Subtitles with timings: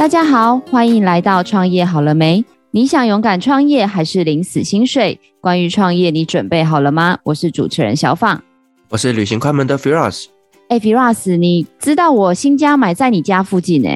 [0.00, 2.42] 大家好，欢迎来到创业好了没？
[2.70, 5.20] 你想勇敢创业还是领死薪水？
[5.42, 7.18] 关于创业，你准备好了吗？
[7.22, 8.42] 我是主持人小放，
[8.88, 10.24] 我是旅行快门的 Firas。
[10.70, 13.90] 哎，Firas，你知道我新家买在你家附近呢？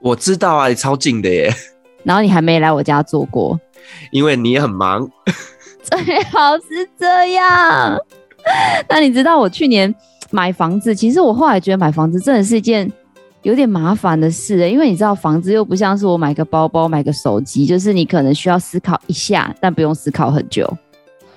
[0.00, 1.52] 我知道啊，你超近的耶。
[2.04, 3.58] 然后你还没来我家做过，
[4.12, 5.10] 因为你也很忙。
[5.82, 7.98] 最好是这样。
[8.88, 9.92] 那你知道我去年
[10.30, 12.88] 买房子，其实我后来觉得买房子真的是一件。
[13.42, 20.68] 有点麻烦的事，欸，因为你知道房子又不像是我买个包包、买个手机，就是你可能需要思考一下，但不用思考很久。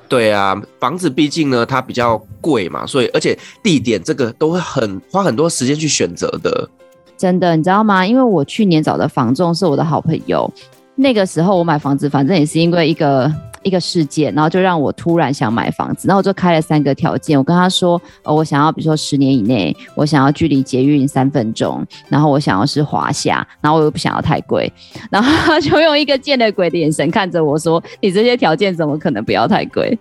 [0.09, 6.69] 对啊，房子毕竟呢，它比较贵嘛，所以而且地点这个都会很花很多时间去选择的。
[7.17, 8.05] 真的，你知道吗？
[8.05, 10.51] 因为我去年找的房仲是我的好朋友，
[10.95, 13.31] 那个时候我买房子，反正也是因为一个。
[13.63, 17.37] 一个事件，然后就让我突然想买房子，然后我就开了三个条件。
[17.37, 24.71] 我跟他说，呃，我想要比如说十年以内，我想要距离捷运三分钟，然后我想要是华夏，然后我又不想要太贵，
[25.09, 29.97] 然后他就用一个见了鬼的眼神看着我说：“你这些条件怎么可能不要太贵？”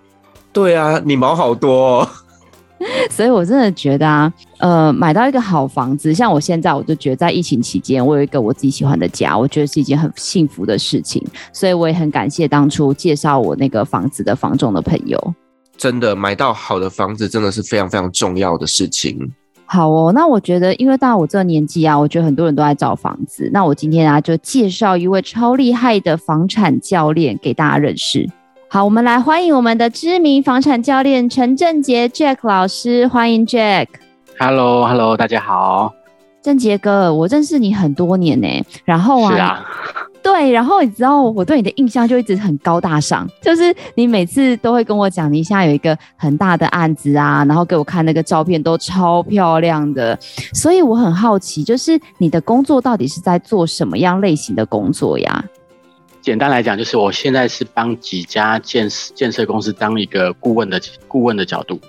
[0.53, 2.09] 对啊，你毛好多。
[3.11, 11.23] 所以，我真的觉得啊，呃，买到一个好房子，像我现在，我就觉得在疫情期间，我有一个我自己喜欢的家，我觉得是一件很幸福的事情。
[11.53, 15.35] 所以，我也很感谢当初介绍我那个房子的房仲的朋友。
[15.77, 19.31] 真的，买到好的房子真的是非常非常重要的事情。
[19.67, 23.49] 好哦，那我觉得，因为到我这个年纪啊，我觉得很多人都在找房子。
[23.53, 28.29] 那我今天啊，就介绍一位超厉害的房产教练给大家认识。
[28.73, 33.89] 好，我们来欢迎我们的知名房产教练陈正杰 Jack 老师，欢迎 Jack。
[34.39, 35.93] Hello，Hello，大家好。
[36.41, 38.47] 正杰哥，我认识你很多年呢，
[38.85, 39.67] 然后啊，是啊，
[40.23, 50.17] 对，然后你知道我对你的印象就一直很高大上，就是你每次都会跟我讲，你现在有一个很大的案子啊，然后给我看那个照片都超漂亮的，
[50.55, 55.45] 所以我很好奇，就是你的工作到底是在做什么样类型的工作呀？
[56.31, 61.81] 简单来讲，就是我现在是帮几家建建设公司当一个顾问的顾问的角度，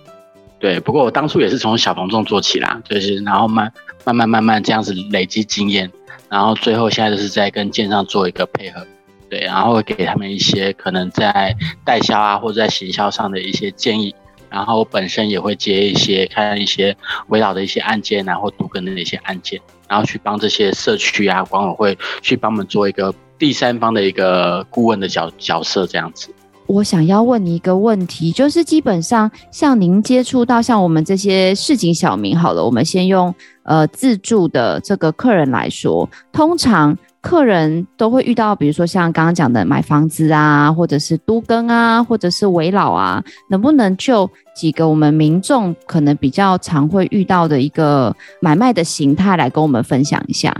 [0.57, 0.79] 对。
[0.79, 3.72] 不过我当初也是从小房仲做起啦，就是然后慢
[4.03, 5.91] 慢慢慢慢这样子累积经验，
[6.28, 8.84] 然后最后现在就是在跟建商做一个配合，
[9.29, 14.16] 对，然后给他们一些可能在代销啊或者在行销上的一些建议，
[14.50, 16.97] 然后我本身也会接一些看一些
[17.28, 23.13] 围绕的一些案件啊或都更的一些案件，然后去帮这些社区啊管委会去帮我们做一个。
[23.41, 26.28] 第三方的一个顾问的角角色这样子，
[26.68, 50.56] 我想要问你一个问题，就是基本上像您接触到像我们这些市井小民，好了，我们先用呃自住的这个客人来说，通常客人都会遇到，比如说像刚刚讲的买房子啊，或者是都更啊，或者是危老啊，能不能就几个我们民众可能比较常会遇到的一个买卖的形态来跟我们分享一下？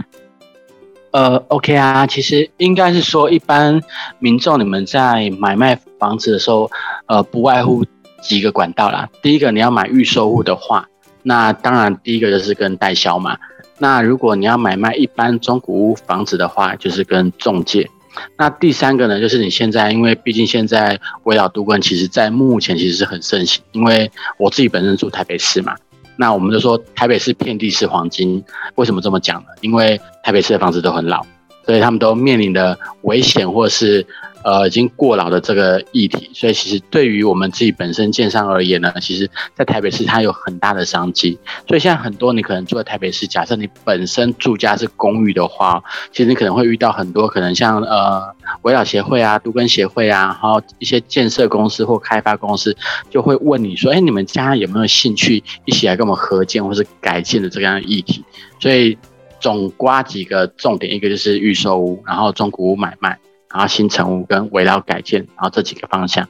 [1.12, 3.82] 呃，OK 啊，其实应该是说，一般
[4.18, 6.70] 民众你们在买卖房子的时候，
[7.06, 7.84] 呃，不外乎
[8.22, 9.08] 几个管道啦。
[9.20, 10.88] 第一个，你要买预售屋的话，
[11.22, 13.36] 那当然第一个就是跟代销嘛。
[13.78, 17.90] 那如果你要买卖一般中古屋房子的话，就是跟中介。
[18.38, 23.62] 那第三个呢，就是你现在，因为毕竟现在围绕都更，其实在目前其实是很盛行。
[23.72, 25.76] 因为我自己本身住台北市嘛。
[26.22, 28.44] 那我们就说台北市遍地是黄金，
[28.76, 29.48] 为什么这么讲呢？
[29.60, 31.26] 因为台北市的房子都很老，
[31.66, 34.06] 所以他们都面临的危险或是。
[34.44, 41.38] 呃，已经过劳的这个议题，所以其实对于我们自己本身建商而言呢，其实，在台北市它有很大的商机。
[41.66, 45.82] 所以现在很多你可能住在台北市，假设你本身住家是公寓的话，
[46.12, 52.76] 其实你可能会遇到很多可能像呃，危老协会啊、都更协会啊，然后一些建设公司或开发公司
[53.10, 58.24] 就会问你说，哎，你们家有没有兴趣一起来跟我们合建或是改建的这样的议题？
[58.58, 58.96] 所以
[59.40, 63.18] 总刮几个重点，一个就是预售屋，然后中古屋买卖。
[63.52, 66.26] 然后新成屋跟围绕改建，然后这几个方向。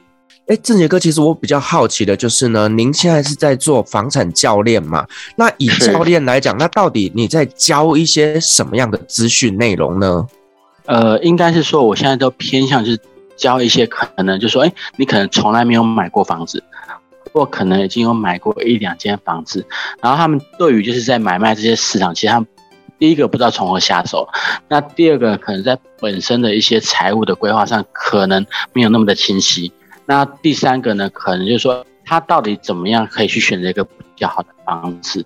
[0.47, 5.07] 哎，郑杰哥，其实我比较好奇的就是呢，您现在是在做房产教练嘛？
[5.37, 10.27] 那以教练来讲，那到底你在教一些什么样的资讯内容呢？
[10.85, 12.99] 呃，应该是说，我现在都偏向就是
[13.37, 16.61] 教一些可能，就是说，哎，你可能从来没有买过房子，
[17.31, 19.65] 或可能已经有买过一两间房子，
[20.01, 22.47] 然后他们对于就是在买卖这些市场，其实他们。
[23.03, 24.25] 第一个不知道从何下手，
[24.69, 29.73] 那第二个可能在本身的一些财务的规划上可能没有那么的清晰，
[30.05, 35.25] 那第三个呢，可能就是说他到底怎么样可以去选择一个比较好的方式，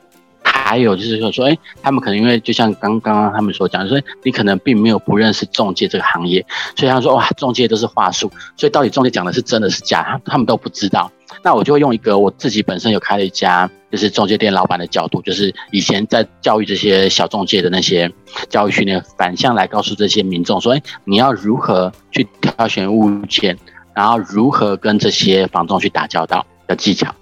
[0.67, 11.09] 还有就是说说，哎，他们可能因为就像刚刚他们所讲，说你可能并没有不认识中介这个行业，所以他说哇，中介都是话术，所以到底中介讲的是真的是假，他他们都不知道。
[11.41, 18.11] 那我就会用一个我自己本身有开了一家就是中介店老板的角度，就是以前在教育这些小中介的那些
[18.49, 23.57] 教育训练，反向来告诉这些民众说，哎，你要如何去挑选物件，
[23.95, 27.13] 然后如何跟这些房仲去打交道的技巧。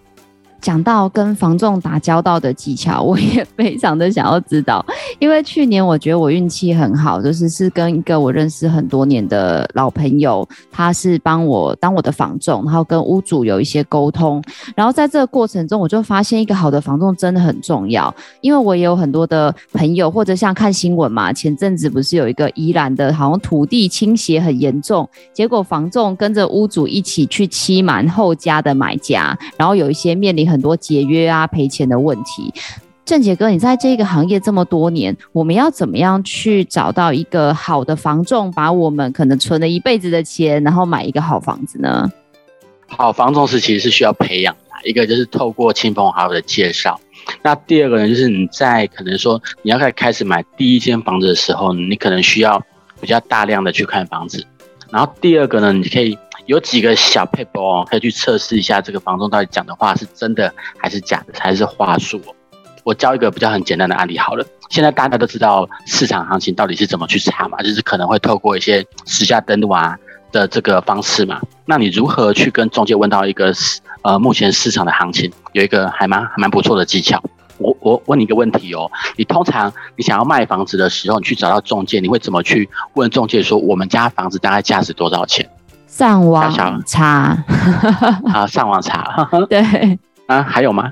[0.62, 4.84] 讲到跟房仲打交道的技巧，我也非常的想要知道，
[5.20, 14.44] 因为去年我觉得我运气很好，就是是跟一个我认识很多年的老朋友，他是帮我当我的房仲，然后跟屋主有一些沟通，
[14.76, 18.12] 然后在这个过程中，我就发现一个好的房仲真的很重要，
[18.42, 30.55] 因为我也有很多的朋友，或者像看新闻嘛，前阵子不是有一个宜兰的，好像土地倾斜很严重，结果房仲跟着屋主一起去欺瞒后家的买家，然后有一些面临很。
[30.56, 32.54] 很多节约啊、赔钱的问题，
[33.04, 42.10] 正杰哥，你在这个行业这么多年，我们要怎么样去找到一个好的房仲，把我们可能存了一辈子的钱，然后买一个好房子呢？
[42.88, 46.98] 好房仲是其实是需要培养的，一个就是透过亲朋好友的介绍，
[47.44, 52.64] 那第二个呢，就是你在可能说你要开开始买第一间房子的时候，你可能需要
[53.02, 54.42] 比较大量的去看房子，
[54.90, 56.18] 然后第二个呢，你可以。
[56.46, 62.22] 有几个小撇步哦，可以去测试一下这个房东到底讲的话是真的还是假的，还是话术。
[62.84, 64.46] 我教一个比较很简单的案例好了。
[64.70, 69.98] 现在大家都知道市场行情到底是怎么去查嘛，就是可能会透过一些实价登录啊
[70.32, 71.42] 的这个方式嘛。
[71.66, 73.52] 那你如何去跟中介问到一个
[74.04, 75.32] 呃目前市场的行情？
[75.54, 77.22] 有一个还蛮还蛮不错的技巧。
[77.58, 85.50] 我我问你一个问题哦，你通常你想要卖房子的时候，你去找到中介，你会怎么去问中介说我们家房子大概价值多少钱？
[85.98, 87.38] 上网查。
[88.34, 89.98] 啊，上网查， 对。
[90.28, 90.92] 啊，还有吗？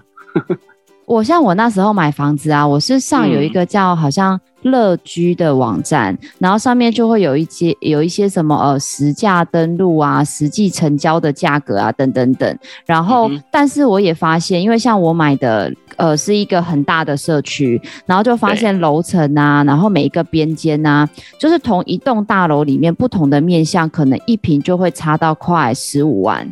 [1.06, 12.58] 我像我那时候买房子啊，我是上有一个叫好像乐居的网站，嗯、然后上面就会有一些有一些什么呃实价登录啊，实际成交的价格啊等等等。
[12.86, 15.70] 然后，嗯、但是我也发现，因为像我买的
[16.04, 21.08] 呃是一个很大的社区，然后就发现楼层啊，然后每一个边间啊，
[21.40, 26.46] 就是同一栋大楼里面不同的面向，可能一平就会差到快十五万。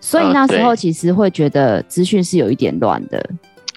[0.00, 3.28] 所以那时候其实会觉得资讯是有一点乱的。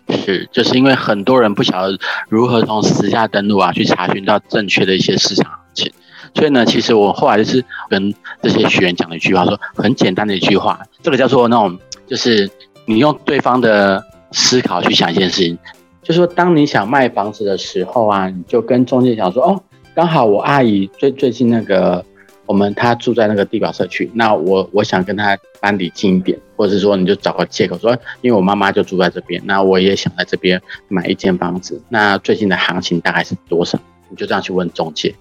[0.10, 1.98] 是，就是因为很多人不晓得
[2.30, 5.92] 如何从私下登录啊去查询到正确的一些市场行情，
[6.36, 8.14] 所以呢，其实我后来就是跟
[8.44, 12.48] 这些学员讲了一句话，说很简单的一句话，这个叫做那种，就是
[12.86, 15.58] 你用对方的思考去想一件事情，
[16.02, 19.64] 就是说当你想卖房子的时候啊，你就跟中介讲说，哦，
[19.96, 22.04] 刚好我阿姨最最近那个。
[22.46, 33.78] 我们他住在那个地表社区，那我我想跟他搬离近一点，或者是说你就找个借口说，因为我妈妈就住在这边，那我也想在这边买一间房子，那最近的行情大概是多少？
[34.10, 35.14] 你就这样去问中介。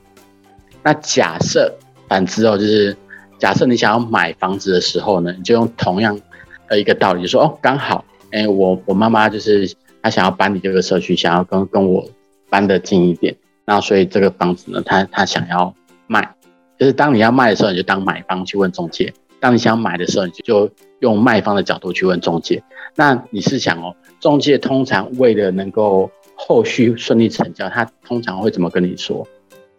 [0.83, 1.71] 那假设
[2.09, 2.97] 反之哦，就是
[3.39, 6.19] 假设你想要买房子的时候呢，你就用同样
[6.67, 9.73] 的一个道理，就说哦，刚好，哎，我我妈妈就是
[10.03, 12.09] 她想要搬离这个社区，想要跟跟我
[12.51, 13.35] 搬得近一点，
[13.65, 15.75] 那所以这个房子呢，她她想要
[16.07, 16.35] 卖。
[16.79, 20.71] 就是当你要卖的时候，你就当买方去问中介；当你想买的时候，你就
[21.01, 22.63] 用卖方的角度去问中介。
[22.95, 29.27] 那你是想哦，中介通常为了能够后续顺利成交，他通常会怎么跟你说？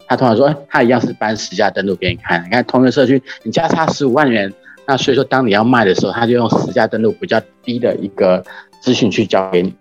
[0.07, 2.44] 他通常说，哎，他一样是搬十家登录给你看。
[2.44, 4.51] 你看同一个社区，你价差十五万元，
[4.89, 8.44] 那所以说当你要卖的时候，他就用实价登录比较低的一个
[8.81, 9.72] 资讯去交给你。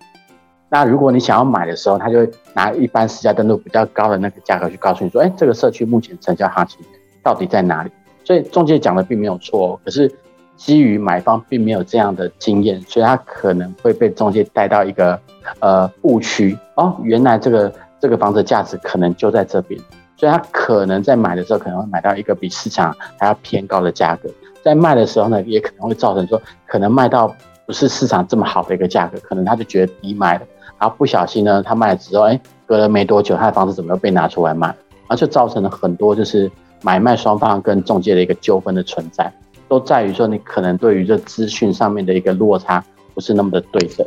[0.69, 6.79] 那如果你想要买的时候，他就拿一般实价登录比较高的那个价格去告诉你说，哎，这个社区目前成交行情。
[7.23, 7.91] 到底在哪里？
[8.23, 10.11] 所以中介讲的并没有错，可是
[10.59, 15.19] 基于买方并没有这样的经验，所以他可能会被中介带到一个
[15.61, 16.95] 呃误区哦。
[17.03, 19.81] 原来这个这个房子价值可能就在这边，
[20.19, 24.29] 所以他可能在买的时候可能会买到一个比市场还要偏高的价格，
[24.69, 27.35] 在卖的时候呢，也可能会造成说可能卖到
[27.67, 30.43] 不是市场这么好的一个价格，可能他就觉得低卖了，
[30.79, 34.75] 然后不小心呢，他卖了之后，哎，隔了没多久，他的房子怎么又被拿出来卖，
[35.07, 36.51] 而就造成了很多就是。
[36.81, 39.33] 买卖双方跟中介的一个纠纷的存在，
[39.67, 42.85] 都在于说你可能对于这资讯上面的一个落差
[43.15, 44.07] 不是那么的对等。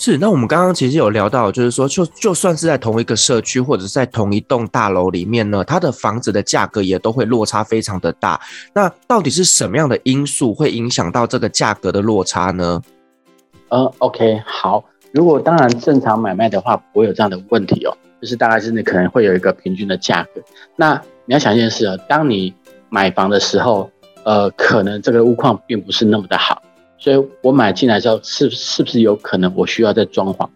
[0.00, 8.40] 是，那我们刚刚其实有聊到，就是说，就就算是在同一个社区或者是在同一栋大楼里面呢，它的房子的价格也都会落差非常的大。
[8.72, 12.80] 那到底是什么样的因素会影响到这个价格的落差呢？
[13.70, 20.40] 嗯，OK，好，如果当然正常买卖的话，不会有这样的问题哦，就是大概是你可能会有一个平均的价格。
[20.76, 22.54] 那你要想一件事啊，当你
[22.88, 23.90] 买房的时候，
[24.22, 26.62] 呃，可能这个屋况并不是那么的好，
[26.98, 30.48] 所以我买进来之后，是是不是有可能我需要再装潢？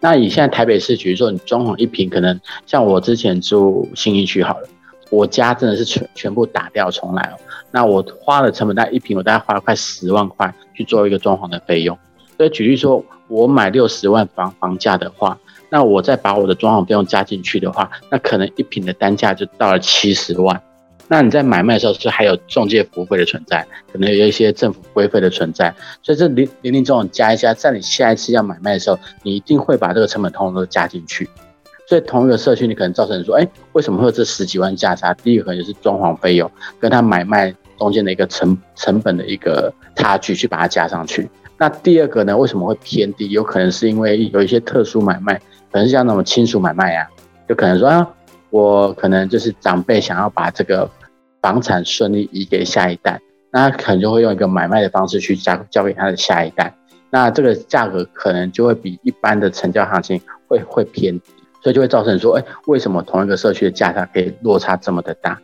[0.00, 4.68] 那以现在台北市，比如说你装潢一平，可能像我之前住信义区好了，
[5.10, 7.40] 我家真的是全全部打掉重来哦。
[7.70, 11.98] 那我花了成本大概一平，我大概花了快十万块去做一个装潢的费用。
[12.36, 15.36] 所以举例说，我买六十万房房价的话，
[15.70, 20.62] 那我再把我的装潢费用加进去的话，那可能一平的单价就到了七十万。
[21.08, 31.28] 那你在买卖的时候是还有中介服务费的存在，可能有一些政府规费的存在，所以这零零零总总加一加，在你下一次要买卖的时候，你一定会把这个成本通通都加进去。
[31.86, 35.14] 所以同一个社区，你可能造成说，哎，为什么会有这十几万价差？
[35.14, 41.26] 第一个可能就是装潢费用跟他买卖中间的一个成 成本的一个差距，去把它加上去。
[41.56, 43.30] 那第二个呢，为什么会偏低？
[43.30, 45.34] 有可能是因为有一些特殊买卖，
[45.72, 47.08] 可能是像那种亲属买卖啊，
[47.48, 48.06] 就可能说啊，
[48.50, 50.90] 我可能就是长辈想要把这个。
[51.40, 53.20] 房产顺利移给下一代，
[53.52, 56.74] 那他可能就会用一个买卖的方式去交交给他的下一代，
[57.10, 65.38] 那这个价格可能就会比一般的成交行情会会偏低，所以就会造成说，哎，为什么同一个社区的价差可以落差这么的大？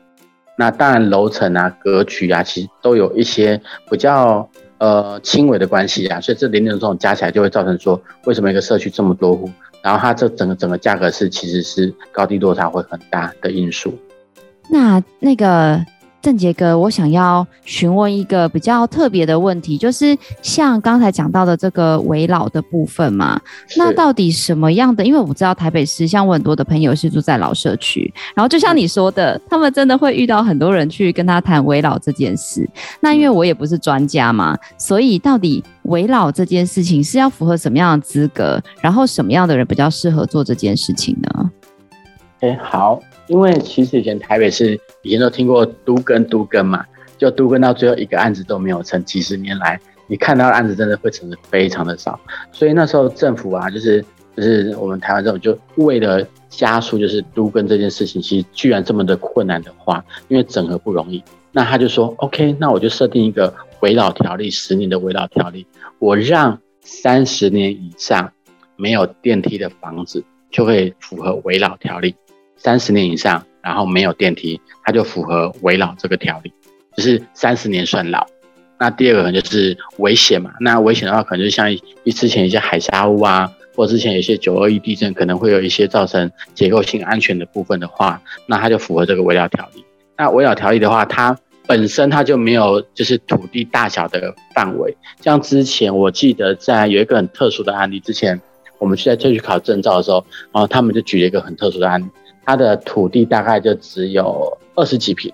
[0.59, 4.47] 那当然楼层啊、格局啊，其实都有一些比较
[4.85, 9.51] 呃轻微的关系啊，所以这零零总总加起来就会造成说，为什么一个社区这么多户，
[9.81, 13.99] 然后它这整个整个价格是其实是高低落差会很大的因素。
[14.69, 15.83] 那那个
[16.25, 23.39] 正杰哥，我想要询问一个比较特别的问题，就是像刚才讲到的这个围老的部分嘛，
[23.77, 25.05] 那到底什么样的？
[25.05, 32.67] 因为我知道台北市，像我很多的朋友是住在老社区，然后就像你说的，他们真的会遇到很多人去跟他谈围老这件事。
[33.01, 38.59] 那因为我也不是专家嘛，所以到底围老这件事情是要符合什么样的资格？
[38.81, 41.51] 然后什么样的人比较适合做这件事情呢？
[42.41, 42.99] 哎，好。
[43.27, 46.85] 因为其实以前台北市以前都听过都更都更嘛，
[47.17, 52.19] 就都更到最后一个案子都没有成，几十年来你看到案子真的会成的非常的少，
[52.53, 54.05] 所以那时候政府啊，就是
[54.37, 65.67] 就是我们台湾政府就为了加速就是都更这件事情，其实居然这么的困难的话，因为整合不容易，那他就说 OK，那我就设定一个危老条例，十年的危老条例，
[65.99, 68.31] 我让三十年以上
[68.77, 72.15] 没有电梯的房子就会符合危老条例。
[72.65, 76.51] 三十年以上，然后没有电梯，它就符合危老这个条例，
[76.97, 78.27] 就是三十年算老。
[78.81, 81.71] 那第二个可能就是危险嘛，那危险的话，可能就像
[82.05, 89.85] 一之前一些海砂屋啊，或之前有一些九二一地震，可能会有一些造成结构性安全的部分的话，那它就符合这个危老条例。
[90.17, 98.41] 那危老条例的话，它本身它就没有就是土地大小的范围，像之前我记得在有一个很特殊的案例，之前
[98.79, 102.07] 我们去在这去考证照的时候，然后他们就举了一个很特殊的案例。
[102.45, 105.33] 它的土地大概就只有二十几平，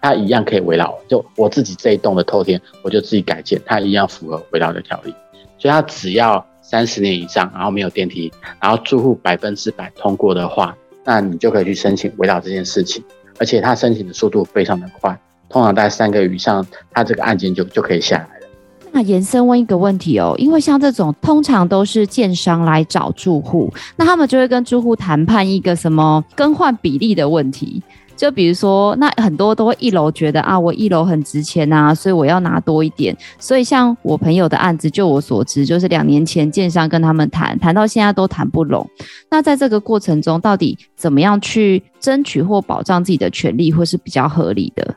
[0.00, 0.98] 它一样可以围绕。
[1.08, 5.14] 就我自己这一栋的透天，我就自己改建，它一样符合围绕的条例。
[5.58, 13.02] 所以它只要三十年以上，然后没有电梯，然后住户百分之百通过的话，那你就可以去申请围绕这件事情。
[13.38, 18.41] 而且它申请的速度非常的快，通常大概三个月以上，它这个案件就就可以下来。
[18.92, 27.82] 那延伸问一个问题哦，因为像这种通常都是建商来找住户，那他们就会跟住户谈判一个什么更换比例的问题，
[28.14, 33.16] 就比如说，那很多都会一楼觉得啊，我一楼很值钱啊，所以我要拿多一点。
[33.38, 38.86] 所以像我朋友的案子，就我所知，就是两年前建商跟他们谈，谈到现在都谈不拢。
[39.30, 44.94] 那在这个过程中，到底怎么样去争取或保障自己的权利，会是比较合理的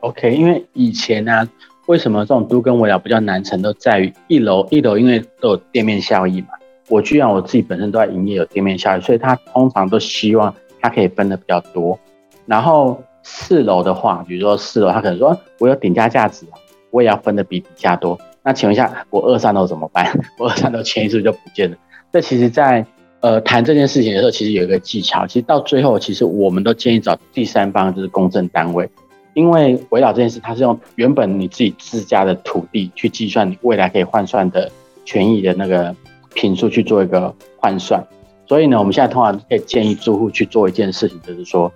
[0.00, 1.46] ？OK，因为以前呢、
[1.86, 6.48] 为什么这种都更危老比较难成，都在于一楼一楼因为都有店面效益嘛。
[6.88, 11.98] 我居然我自己本身都在营业，有店面效益，所以他通常都希望他可以分的比较多。
[12.44, 16.46] 然后四楼的话，比如说四楼，他可能说我有顶加价值，
[16.90, 18.18] 我也要分的比底价多。
[18.42, 20.06] 那请问一下，我二三楼怎么办？
[20.38, 21.76] 我二三楼钱是不是就不见了？
[22.12, 22.86] 这其实在
[23.20, 25.26] 呃谈这件事情的时候，其实有一个技巧。
[25.26, 28.88] 其实到最后，其实我们都建议找第三方，就是公证单位。
[29.36, 34.72] 因为围绕这件事，它是用原本你自己自家的土地去计算你未来可以换算的
[35.04, 35.94] 权益的那个
[36.34, 38.02] 坪数去做一个换算，
[38.46, 41.70] 所以呢，我们现在通常可以建议住户去做一件事情，就是说，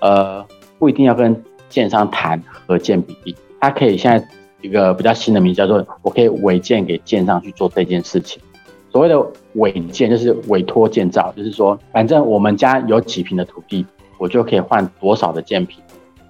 [0.00, 0.42] 呃，
[0.78, 1.38] 不一定要跟
[1.68, 4.26] 建商谈合建比例，它可以现在
[4.62, 8.42] 一个比较新的名字叫做，我可以委建给建商去做这件事情。
[8.90, 9.22] 所谓的
[9.56, 13.84] 委建就是委托建造，就是说，反正我们家有几平的土地，
[14.16, 15.82] 我就可以换多少的建坪。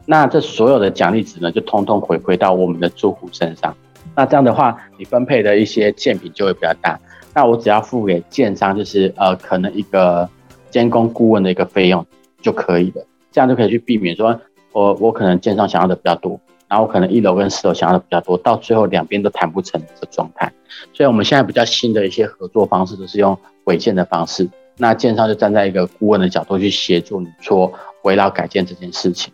[0.05, 3.75] 那这所有的奖励值呢，就通通回馈到我们的住户身上。
[4.15, 6.99] 那这样的话，你分配的一些建品就会比较大。
[7.35, 10.29] 那我只要付给建商，就是呃，可能一个
[10.71, 12.05] 监工顾问的一个费用
[12.43, 13.03] 就可以了。
[13.31, 14.39] 这样就可以去避免说，
[14.73, 20.53] 我我可能建商想要的比较多，然后可能一楼跟四楼想要的比较多，到最后两边都谈不成的状态。
[20.93, 29.33] 所以我们现在比较新的一些合作方式都是用违建的方式，那建商就站在一个顾问的角度去协助你做围绕改建这件事情。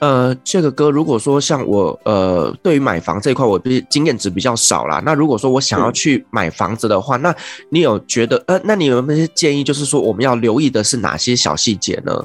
[0.00, 5.00] 呃，这个哥，如果说像我，呃，对于买房这一块，我比经验值比较少啦。
[5.04, 7.34] 那如果说我想要去买房子的话，那
[7.68, 12.24] 你有觉得，呃，那你有没有一些建议，就是说我们要留意的是哪些小细节呢？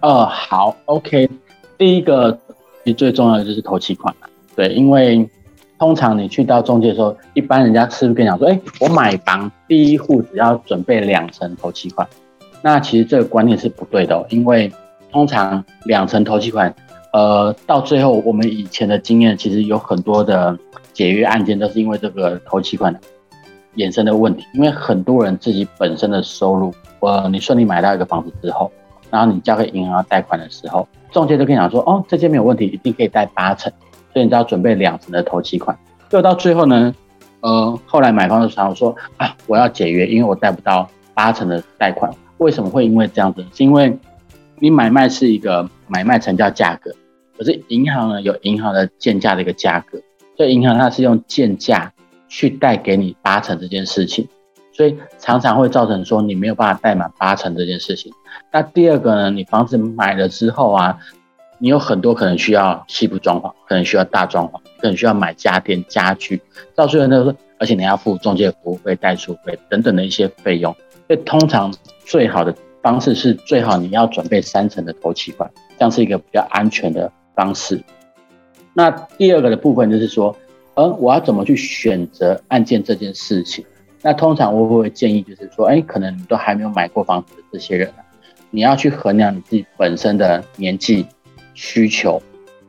[0.00, 1.30] 呃，好，OK，
[1.78, 2.38] 第一个。
[2.84, 4.12] 其实最重要的就是头期款，
[4.56, 5.30] 对，因为
[5.78, 12.04] 通常你去到中介的时候，一般人家是不是跟你讲说，哎，我买房第一户只要准备两成头期款，
[12.60, 14.68] 那其实这个观念是不对的哦，因为
[15.12, 16.74] 通常两成头期款，
[17.12, 20.58] 呃，到最后我们以前的经验，其实有很多的
[20.92, 22.98] 解约案件都是因为这个头期款
[23.76, 28.72] 衍生的问题，因为很多人自己本身的收入，呃，你顺利买到一个房子之后，
[29.10, 30.88] 然后你交给银行贷款的时候。
[31.10, 33.70] 中介就跟你讲说，哦，这间没有问题，一定可以贷八成，
[34.14, 35.78] 所以你只要准备两成的头期款。
[36.08, 36.94] 结果到最后呢，
[37.40, 42.10] 呃，后来买方的时候说，啊，我要解约，因为我贷不到八成的贷款。
[42.38, 43.44] 为什么会因为这样子？
[43.52, 43.94] 是因为
[44.62, 46.94] 你买卖是一个买卖成交价格，
[47.36, 50.00] 可是银行呢有银行的建价的一个价格，
[50.36, 51.92] 所以银行它是用建价
[52.28, 54.28] 去贷给你八成这件事情，
[54.72, 58.12] 所以常常会造成说你没有办法贷满八成这件事情。
[58.52, 59.30] 那第二个呢？
[59.32, 60.96] 你房子买了之后啊，
[61.58, 66.40] 你有很多可能需要细部装潢，可能需要大装潢，可能需要买家电家具，
[66.76, 70.72] 到最后那个，而且你要付中介服务费、代书费等等的一些费用。
[71.08, 71.74] 所以通常
[72.06, 77.80] 最好的方式是，最好你要准备三层的头期款，这样是一个比较安全的方式。
[78.74, 80.36] 那第二个的部分就是说，
[80.74, 83.64] 呃，我要怎么去选择案件这件事情？
[84.02, 87.88] 那通常我会建议就是说，哎，可能你都还没有买过房子的这些人。
[88.50, 91.06] 你要去衡量你自己本身的年纪
[91.54, 92.20] 需求，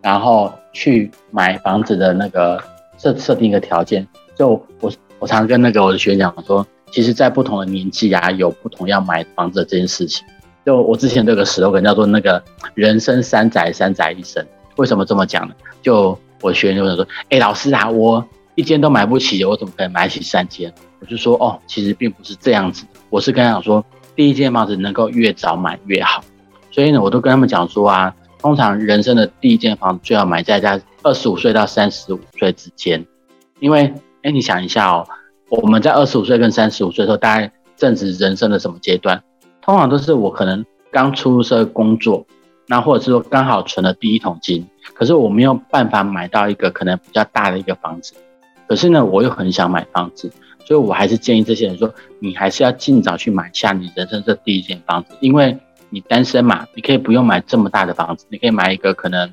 [0.01, 2.61] 然后去买房子的那个
[2.97, 4.07] 设设定一个条件。
[4.35, 10.23] 就我我常跟那个我的学员讲说，其实，在不同的年纪啊，有不同要买房子的这件事情。
[10.63, 12.41] 就我之前这个 slogan 叫做那个
[12.75, 14.45] 人生三宅，三宅一生。
[14.75, 15.55] 为什么这么讲呢？
[15.81, 18.23] 就我学员就会说，哎，老师啊，我
[18.53, 20.71] 一间都买不起，我怎么可能买起三间？
[20.99, 22.85] 我就说，哦，其实并不是这样子。
[23.09, 23.83] 我是跟他讲说。
[24.15, 26.23] 第一间房子能够越早买越好，
[26.69, 33.03] 所以呢，我都跟他们讲说啊，通常人生的第一间房子最好买在在二十五岁到三十五岁之间，
[33.59, 33.91] 因为，
[34.21, 35.07] 哎，你想一下哦，
[35.61, 39.21] 我们在二十五岁跟三十五岁的时候，大概正值人生的什么阶段？
[39.61, 42.25] 通常都是我可能刚出社会工作，
[42.67, 48.13] 那或者是说刚好存了第一桶金，可是我没有办法买到一个可能比较大的一个房子，
[48.67, 50.31] 可是呢，我又很想买房子。
[50.65, 55.57] 所以，我还是建议这些人说，你还是要尽早去买下你人生这第一间房子，因为
[55.89, 59.29] 你单身嘛，你可以不用买这么大的房子，你可以买一个可能，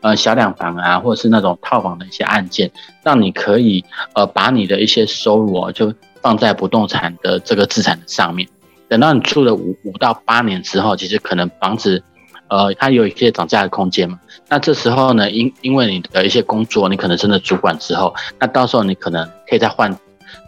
[0.00, 2.70] 呃，小两房啊，或者是那种套房的一些案件，
[3.02, 3.84] 让你可以
[4.14, 8.48] 呃把你的一些收入哦，就放在不动产的这个资产的上面。
[8.88, 12.02] 等到你住了五五到八年之后，其实可能房子，
[12.48, 14.18] 呃，它有一些涨价的空间嘛。
[14.48, 19.94] 那这时候呢，因因为你的一些工作，你可能升了主管之后，那到时候你可能可以再换。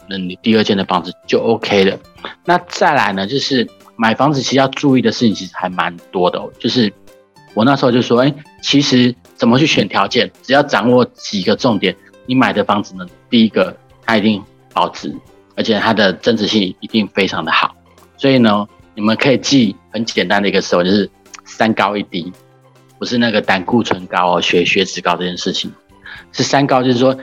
[0.08, 1.96] 那你第二间的房子就 OK 了。
[2.44, 6.40] 那再来呢，就是买房子其实要注意的事情其实还蛮多的。
[6.58, 6.92] 就是
[7.54, 13.74] 我那时候就说，哎，其实怎么去选条件，只要掌握几个重点，你买的房子呢，第一个
[14.05, 14.42] 它一定
[14.74, 15.16] 保值，
[15.57, 17.74] 而且它的增值性一定非常的好。
[18.18, 21.11] 所以呢，你们可以记很简单的一个词汇，就是
[21.46, 22.31] 三高一低，
[22.98, 25.72] 不是那个胆固醇高哦，血血脂高这件事情，
[26.33, 27.16] 是三高，就是说。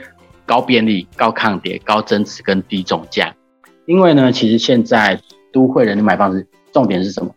[0.44, 3.34] 高便利、高抗跌、高增值跟低总价，
[3.84, 5.20] 因为呢，其实现在
[5.52, 7.30] 都会人买房子，重点是什么？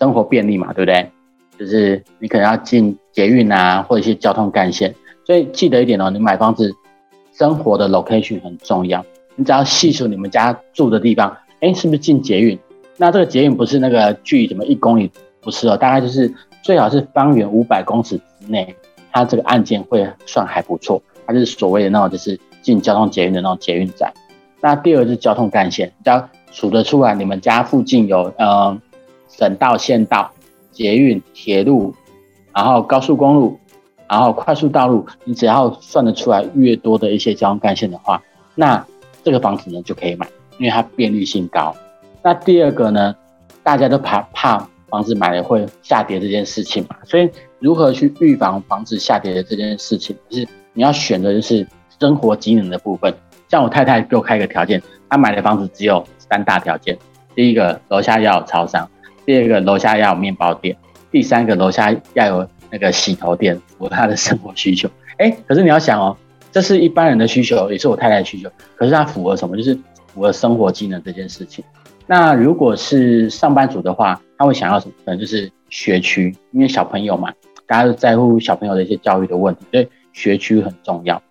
[0.00, 1.12] 生活便利嘛，对不对？
[1.56, 6.74] 就是你可能要进捷运啊，或者一些交通干线，所以记得一点哦，你买房子
[7.32, 9.02] 生活的 location 很重要。
[9.36, 12.58] 你只要细数你们家住的地方，哎，是不是近捷运？
[12.96, 18.74] 那这个捷运不是那个距离怎么一公里，不是哦，大概就是最好是方圆五百公尺之内，
[19.10, 21.00] 它这个案件会算还不错。
[21.26, 24.12] 它就是所谓的那种，就是近交通捷运的那种捷运站。
[24.60, 28.78] 那第二是交通干线，只要数得出来，你们家附近有呃
[29.28, 30.30] 省道、县道、
[30.70, 31.94] 捷运、铁路，
[32.54, 33.58] 然后高速公路，
[34.08, 38.22] 然后快速道路，你只要算得出来越多的一些交通干线的话，
[38.54, 38.86] 那
[39.22, 40.26] 这个房子呢就可以买，
[40.58, 41.74] 因为它便利性高。
[42.22, 43.14] 那第二个呢，
[43.62, 50.48] 大家都怕怕房子买了会下跌这件事情嘛，所以如何去预防房子下跌的这件事情，就是。
[50.76, 51.64] 你要选的就是
[52.00, 53.14] 生活机能的部分，
[53.48, 56.98] 像我太太给我开一个条件，她买的房子只有三大条件：
[57.32, 58.84] 第一个，楼下要有超商；
[59.24, 60.74] 第二个，楼下要有面包店；
[61.14, 64.90] 第三个，楼下要有那个洗头店，符合他的生活需求。
[65.18, 66.16] 哎，可是你要想哦，
[66.50, 69.56] 这是一般人的需求，也是我太太的需求，可是它符合什么？
[69.56, 69.78] 就是
[70.12, 71.64] 符合生活技能这件事情。
[72.08, 74.94] 那如果是上班族的话，他会想要什么？
[75.04, 77.32] 可能就是学区，因为小朋友嘛，
[77.68, 81.22] 大家都在乎小朋友的一些教育的问题，所以学区很重要。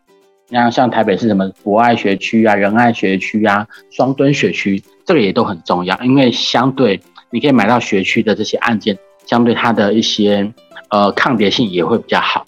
[0.47, 10.51] 那像台北是什么博爱学区啊、仁爱学区啊、双墩学区，这个也都很重要，因为相对你可以买到学区的这些案件，相对它的一些
[10.89, 12.45] 呃抗跌性也会比较好。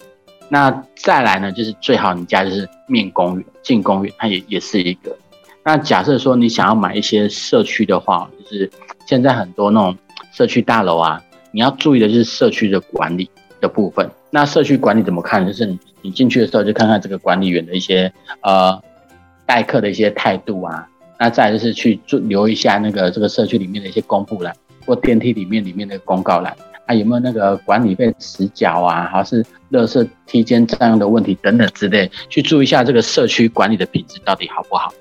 [0.49, 5.15] 那再来呢，就是最好你家就是面公园、近公园，它也也是一个。
[5.63, 8.69] 那假设说你想要买一些社区的话，就是
[9.07, 9.97] 现在很多那种
[10.31, 14.07] 社区大楼啊，你要注意的就是社区的管理的部分。
[14.29, 15.45] 那社区管理怎么看？
[15.45, 18.79] 就是你你进去的时候就看看这个管理员的一些呃
[19.45, 20.87] 待客的一些态度啊。
[21.17, 24.53] 那再就是去注留一下那个这个社区里面的一些公布栏
[24.85, 34.93] 或电梯里面里面的公告栏，啊有没有那个管理费死角啊，还是垃圾梯间占用的问题等等之类，去注意一下这个社区管理的品质到底好不好。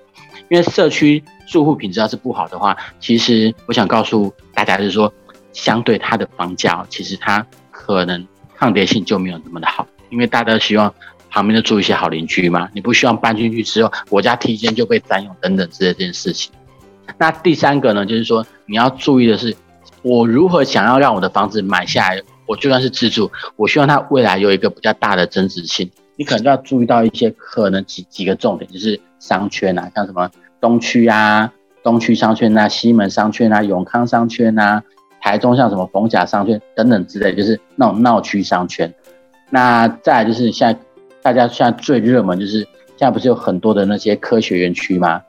[0.51, 5.13] 因为社区住户品质要是不好的话，其实我想告诉大家就是说，
[5.53, 9.87] 相对它的房价，其实它可能抗跌性就没有那么的好。
[10.11, 10.93] 因为大家都希望
[11.31, 16.53] 旁边的住一些好邻居嘛，你不希望搬进去之后，我家梯间就被占用等等之类这件事情。
[17.19, 19.57] 那第三个呢，就是说你要注意的是，
[20.05, 25.91] 我如何想要让我的房子买下来，我就算是自住，我希望它未来有一个比较大的增值性。
[26.17, 31.51] 你可能就要注意到一些可能几几个重点，就是商圈啊，像什么东区啊、
[31.83, 34.83] 东区商圈啊、西门商圈啊、永康商圈啊、
[35.23, 38.93] 台中像什么逢甲商圈等等之类，就是那种闹区商圈。
[39.49, 40.79] 那再就是现在
[41.23, 45.23] 大家现在最热门就是现在不是有很多的那些科学园区吗？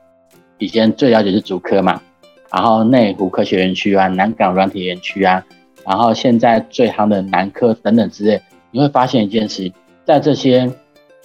[0.58, 2.00] 以前最了解是竹科嘛，
[2.52, 5.44] 然后内湖科学园区啊、南港软体园区啊，
[5.84, 9.72] 然后现在最夯的南科等等之类，你会发现一件事。
[10.04, 10.70] 在这些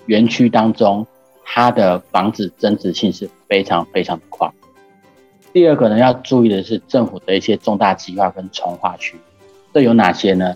[0.08, 1.06] 园区当中，
[1.44, 4.50] 它的房子增值性是非常非常的快。
[5.54, 9.18] 第二个呢，要注意的是政府的一些重大计划跟重划区，
[9.74, 10.56] 这有哪些呢？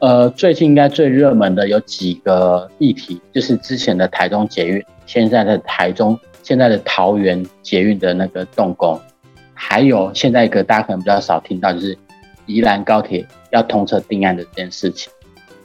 [0.00, 9.00] 呃，最近应该最热门的有几个议题，就是之前的台中捷运，现在的台中，现在的桃园捷运的那个动工，
[9.54, 11.96] 还有现在一个大家可能比较少听到，就是
[12.46, 15.10] 宜兰高铁要通车定案的这件事情。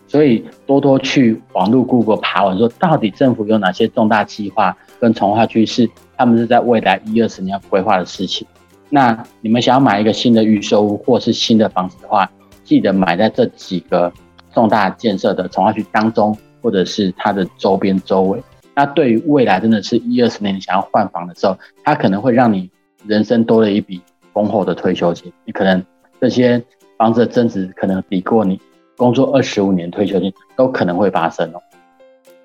[0.07, 8.47] 所以多多去网络 Google 爬文，说到底政府有哪些重大计划跟从化区是他们是在未来一二十年要规划的事情。
[8.89, 12.27] 那你们想要买一个新的预售屋或是新的房子的话，
[12.63, 14.11] 记得买在这几个
[14.51, 18.41] 重大建设的从化区当中，或者是它的周边周围。
[18.73, 22.67] 那对于未来真的是一二十年你想要换房的时候，它可能会让你
[23.05, 24.01] 人生多了一笔
[24.33, 25.31] 丰厚的退休金。
[25.45, 25.83] 你可能
[26.19, 26.63] 这些
[26.97, 28.59] 房子的增值可能抵过你。
[28.97, 31.61] 工作二十五年退休金都可能会发生哦，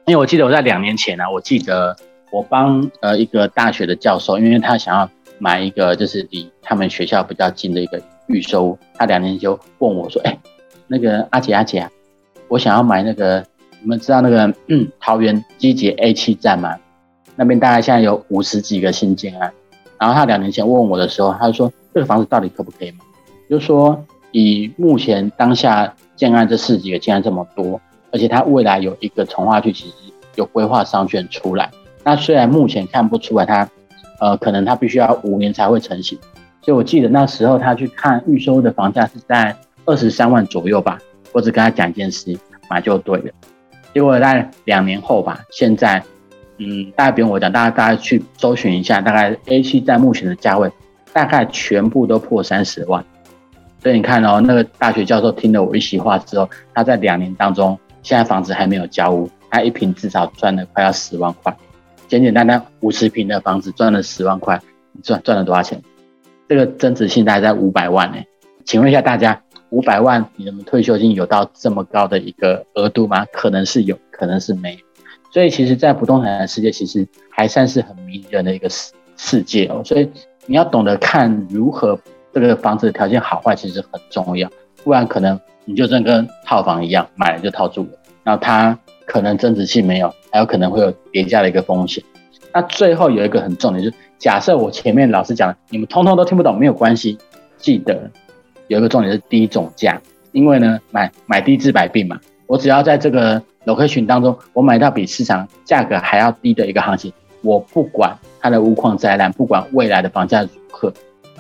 [0.07, 1.97] 因为我记得我在两年前呢、我记得
[2.31, 10.39] 我帮呃一个大学的教授，因为他想要买一个就是离他们学校比较近的一个预售屋，他两年前就问我说：“哎、
[10.87, 11.91] 那个阿姐阿姐啊，
[12.47, 13.45] 我想要买那个，
[13.83, 16.79] 你们知道那个嗯桃园机捷 A 七站吗？
[17.35, 19.53] 那边大概现在有五十几个新建案，
[19.99, 22.99] 然后他两年前问我的时候，他就说这个房子到底可不可以买？
[23.49, 25.95] 就说以目前当下。
[26.17, 27.81] 建案这四几个建案这么多，
[28.13, 29.95] 而且它未来有一个重划区，其实
[30.37, 31.69] 有规划商圈出来。
[32.05, 33.69] 那虽然目前看不出来它，
[34.21, 36.17] 呃，可能它必须要五年才会成型。
[36.63, 41.01] 所以我记得那时候他去看预售的房价是在二十三万左右吧。
[41.33, 42.39] 我只跟他讲一件事，
[42.71, 43.33] 买就对了。
[43.93, 46.01] 结果在两年后吧，现在，
[46.59, 50.71] 嗯，大概不用我讲，大家大家去搜寻一下，大概 A 七在目前的价位，
[51.13, 53.05] 大概全部都破三十万。
[53.83, 61.55] 所以你看哦，那个大学教授听了我一席话之后，他在两年当中，现在房子还没有交屋，他一平至少赚了快要十万块，
[62.09, 64.61] 简简单单五十平的房子赚了十万块，
[64.93, 65.83] 你赚赚了多少钱？
[66.49, 68.19] 这个增值性大概在五百万呢。
[68.65, 73.27] 请问一下大家，五百万你们退休金有到这么高的一个额度吗？
[73.33, 74.79] 可能是有，可能是没有。
[75.35, 79.83] 所以其实，在不动产的世界，其实还算是很迷人的一个世世界哦。
[79.85, 80.09] 所以
[80.47, 81.99] 你要懂得看如何。
[82.33, 84.51] 这个房子的条件好坏其实很重要，
[84.83, 87.91] 不然可能你就真跟套房一样，买了就套住了，
[88.25, 92.03] 然后它可能增值性没有，还有可能会有跌价的一个风险。
[92.53, 97.17] 那最后有一个很重点，就是假设我前面老师讲的，你们通通都听不懂没有关系，
[97.57, 98.11] 记得
[98.67, 110.93] 有一个重点是低总价，因为呢买买低治百病嘛，我只要在这个 location 当中，我买到比市场价格还要低的一个行情，我不管它的屋况灾难，不管未来的房价如何。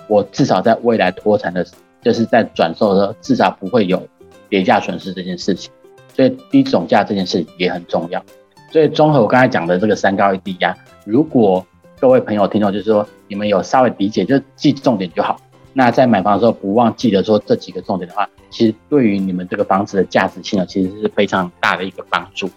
[0.06, 1.66] 我至少在未来脱产的，
[2.02, 4.02] 就是在转售的时候，至少不会有
[4.48, 5.70] 跌价损失这件事情，
[6.14, 8.22] 所以低总价这件事也很重要。
[8.70, 11.64] 所以综合我刚才讲的这个三高一低压，如果
[12.00, 15.38] 各位朋友听到，就是说你们有稍微理解，就记重点就好。
[15.74, 22.48] 那在买房的时候，不忘记得说这几个重点的话，其实对于你们这个房子的价值性呢，其实是非常大的一个帮助。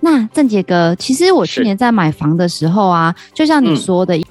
[0.00, 4.16] 那郑杰哥，其实我去年在买房的时候啊，就像你说的。
[4.16, 4.22] 嗯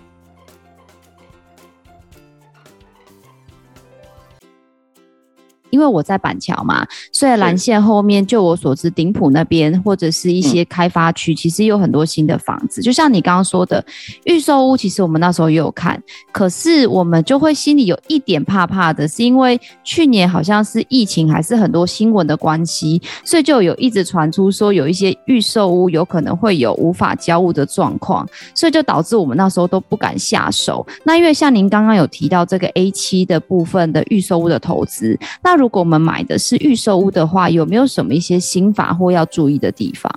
[5.71, 12.81] 因为我在板桥嘛，所以蓝线后面，就我所知，顶埔那边或者是一些开发区，其实有很多新的房子。
[12.81, 13.83] 就像你刚刚说的，
[14.25, 30.85] 预售屋，其实我们那时候也有看，可是我们就会心里有一点怕怕的，是因为去年好像是疫情还是很多新闻的关系，所以就有一直传出说有一些预售屋有可能会有无法交屋的状况，所以就导致我们那时候都不敢下手。
[31.03, 40.11] 那因为像您刚刚有提到这个 A 七的部分的预售屋的投资，那如果我们买的是预售屋的话，有没有什么一些心法或要注意的地方？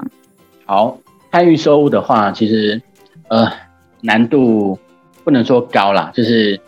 [0.64, 0.98] 好，
[1.30, 2.80] 看预售屋的话，其实
[3.28, 3.46] 呃
[4.00, 4.78] 难度
[5.22, 6.58] 不能说高啦，就是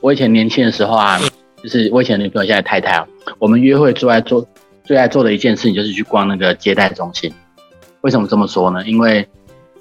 [0.00, 1.20] 我以前年轻的时候啊，
[1.62, 3.06] 就是我以前女朋友现在太太啊，
[3.38, 4.48] 我们约会最爱做
[4.82, 7.30] 最爱做的一件事情就是去逛那个接待中心。
[8.00, 8.82] 为什么这么说呢？
[8.86, 9.28] 因为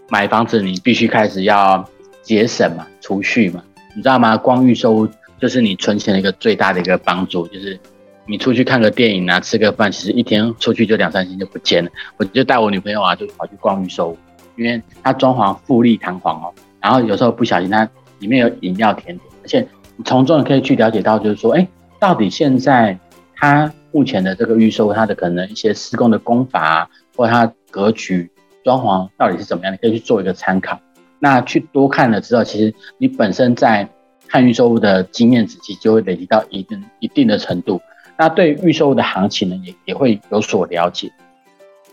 [0.09, 1.87] 买房子你必须开始要
[2.21, 3.63] 节省嘛，储蓄嘛，
[3.95, 4.35] 你知道吗？
[4.35, 5.07] 光预售屋
[5.39, 7.79] 就是你存钱的一个最大的一个帮助，就是。
[8.27, 11.91] 你出去看个电影啊，吃个饭，其实一天出去就两三千就不见了。
[12.17, 14.15] 我就带我女朋友啊，就跑去逛预售，
[14.55, 16.53] 因为它装潢富丽堂皇哦。
[16.79, 17.87] 然后有时候不小心，它
[18.19, 21.67] 里面有饮料甜点，而且你从中也可以去了解到，就是说，哎，
[21.99, 22.97] 到底现在
[23.35, 28.29] 它目前的这个预售，它的可能一些施工的工法啊，或者它格局
[28.63, 30.79] 装潢到底是怎么样，你可以去做一个参考。
[31.19, 33.87] 那去多看了之后，其实你本身在
[34.27, 37.81] 看预售屋的经验值，其实就会累积到一定一定的程度。
[38.21, 41.11] 那对预售的行情呢，也也会有所了解，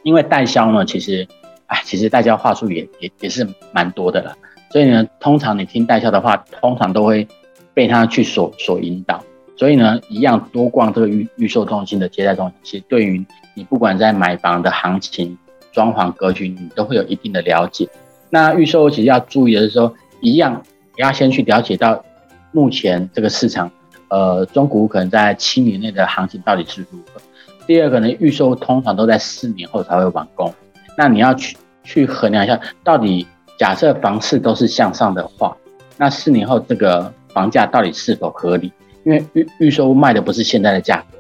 [0.03, 1.27] 因为代销呢，其实，
[1.69, 4.37] 哎，其实代销话术也也也是蛮多的了，
[4.71, 7.27] 所以呢，通常你听代销的话，通常都会
[7.73, 9.25] 被他去所所引导，
[9.57, 15.39] 所以呢，一样多逛这个预预售中心的接待中心，其实对于你不管在买房的行情、
[15.73, 17.89] 装潢格局，你都会有一定的了解。
[18.29, 20.63] 那预售其实要注意的是说，一样
[20.95, 22.05] 你要先去了解到
[22.53, 23.71] 目前这个市场。
[24.11, 27.21] 呃，中古可能在七年内的行情到底是如何？
[27.67, 30.51] 第二个呢，预售通常都在四年后才会完工。
[30.97, 33.27] 那你要去去衡量一下，到底
[33.59, 35.55] 假设房市都是向上的话，
[35.99, 38.73] 那四年后这个房价到底是否合理？
[39.05, 41.19] 因为预预售卖的不是现在的价格，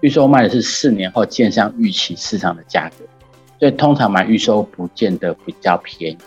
[0.00, 3.06] 预售卖的是四年后建商预期市场的价格，
[3.58, 6.18] 所以通常买预售不见得比较便宜。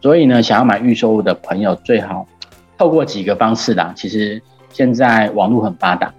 [0.00, 2.26] 所以呢，想要买预售的朋友，最好
[2.78, 4.40] 透过几个方式啦，其实。
[4.72, 6.12] 现在网络很发达，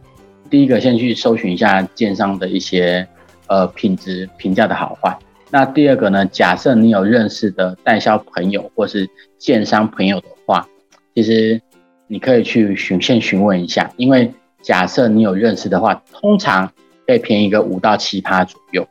[0.50, 3.08] 第一个先去搜寻一下建商的一些
[3.48, 5.18] 呃品质评价的好坏。
[5.50, 10.68] 那第二个呢，假设你有认识的代销朋友或是建商朋友的话，
[11.16, 11.60] 其实
[12.08, 16.72] 你可以去询先询问一下，因为假设你有认识的话，通常
[17.08, 18.88] 可以便宜个五到七趴左右。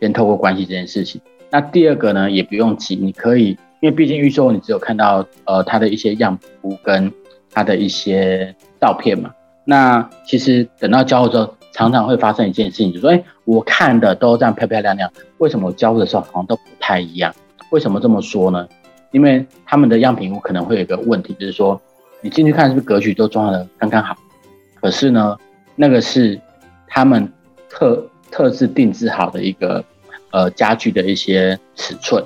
[0.00, 1.20] 先透过关系这件事情。
[1.50, 7.10] 那第二个呢，也不用急，你可以，因为毕竟预售你只有看到呃它的一些样图跟
[7.52, 8.54] 它的一些。
[8.80, 9.30] 照片嘛，
[9.64, 17.34] 那其实等到交付之后，常常会发生一件事情，就说，哎，我看的都这样漂漂亮亮，为什么我交付的时候好像都不太一样？
[17.70, 18.66] 为什么这么说呢？
[19.10, 21.80] 因为他们的样品屋可能会有一个问题，就是说，
[22.20, 24.16] 你进去看是不是格局都装的刚刚好，
[24.80, 25.36] 可是呢，
[25.74, 26.40] 那个是
[26.86, 27.30] 他们
[27.68, 29.84] 特特制定制好的一个
[30.30, 32.24] 呃家具的一些尺寸，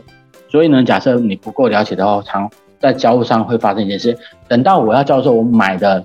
[0.48, 6.04] 所以呢，假设你不够了解的话，常在交货上会发生一件事，等到我要交的时候，我买的。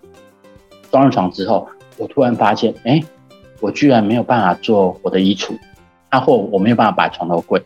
[0.95, 3.03] 装上床之后，我突然发现，哎、
[3.59, 5.53] 我居然没有办法做我的衣橱，
[6.07, 7.61] 啊、或我没有办法摆床头柜，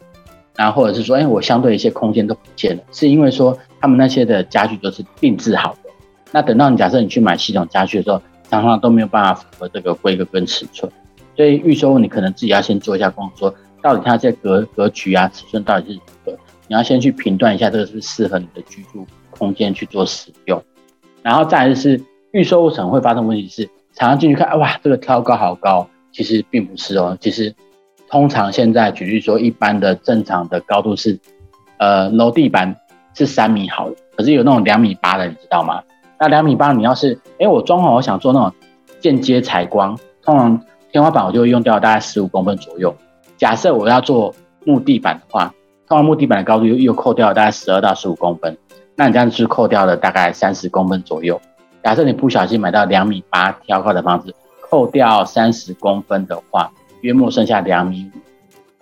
[0.55, 5.91] 然后或者是说，哎、我相对一些空间都不见了，是因为说他们那些的家具都是定制好的。
[6.31, 10.91] 那等到你假设你去买系统家具的时候，常常都没有办法符合这个规格跟尺寸，
[11.35, 20.59] 所以预售你可能自己要先做一下工作，到底它这格格局啊、尺寸到底是如何，你要先去评断一下这个是不是适合你的居住空间去做使用，
[21.21, 22.01] 然后再来就是。
[22.31, 27.17] 预售屋可能会发生问题是，常常进去看，哇，这个挑高好高，其实并不是哦。
[27.19, 27.55] 其实，
[28.09, 31.19] 通常现在举例说，一般的正常的高度是，
[31.77, 32.75] 呃，楼地板
[33.15, 35.81] 是三米好的，可是有那种两米八的，你知道吗？
[36.19, 38.53] 那两米八，你要是，哎，我装潢，我想做那种
[38.99, 40.61] 间接采光，通常
[40.91, 42.95] 天花板我就会用掉大概十五公分左右。
[43.37, 45.53] 假设我要做木地板的话，
[45.87, 48.57] 通常木地板的高度又又扣掉了大概十二到十五公分，
[48.95, 51.41] 那你这样子扣掉了大概三十公分左右。
[51.89, 56.71] 假设你不小心买到两米八挑高的房子，扣掉三十公分的话，
[57.01, 58.19] 约莫剩下两米五。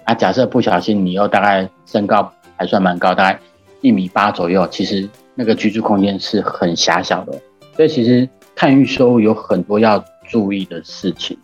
[0.04, 3.40] 啊，假设不小心你又大概身高还算蛮高，大概
[3.80, 4.68] 一米八左右。
[4.68, 7.32] 其实那个居住空间是很狭小的，
[7.78, 11.38] 所以其实看预售有很多要注意的事情。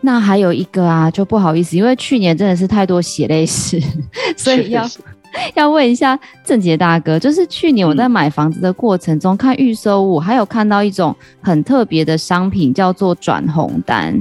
[0.00, 3.78] 那还有一个啊，就不好意思，因为去年真的是太多血泪史，
[4.38, 4.86] 所以要
[5.54, 14.20] 要问一下郑杰大哥，就是去年我在买房子的过程中，嗯、看预售屋，还有看到一种很特别的商品，叫做转红单。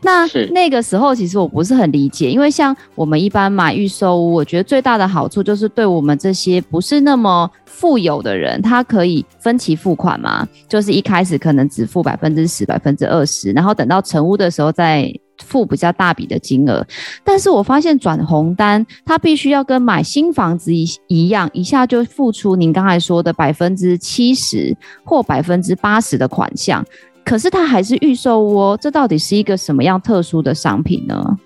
[0.00, 15.10] 那那个时候其实我不是很理解，因为像我们一般买预售屋，我觉得最大的好处就是对我们这些不是那么富有的人，他可以分期付款嘛，就是一开始可能只付百分之十、百分之二十，然后等到成屋的时候再
[15.42, 16.86] 付比较大笔的金额。
[17.22, 26.84] 但是我发现转红单，它必须要跟买新房子一一样，一下就付出您刚才说的百分之七十或百分之八十的款项。
[27.24, 31.38] 可是它还是预售屋，这到底是一个什么样特殊的商品呢？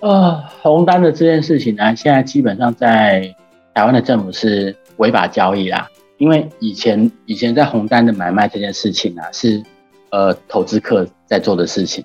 [0.00, 3.34] 呃，红单的这件事情呢，现在基本上在
[3.74, 5.88] 台湾的政府是违法交易啦。
[6.16, 9.62] 因为以前以前在红单的买卖这件事情啊，是
[10.10, 12.04] 呃投资客在做的事情。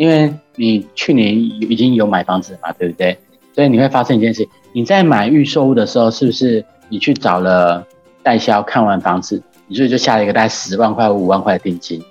[0.00, 3.18] 因为你去年已经有买房子嘛，对不对？
[3.54, 7.86] 所以你会发生一件事：你在买预售屋的时候，是不是你去找了
[8.22, 9.42] 代销看完房子？
[9.66, 12.02] 你所以就下了一个大概十万块、五万块的定金，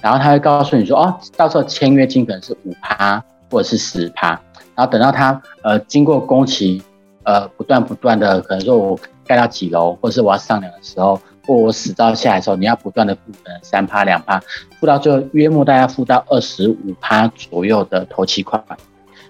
[0.00, 4.28] 然后他会告诉你说，哦，到时候签约金可能是五趴或者是十趴，
[4.74, 6.82] 然后等到他呃经过工期
[7.24, 13.20] 呃不断不断的，可能说我盖到几楼，或者是我要上梁的时候，或我死招下来的时候，你要不断的付
[13.62, 14.40] 三趴两趴，
[14.80, 18.62] 付到最后约莫大概付到二十五趴左右的头期款。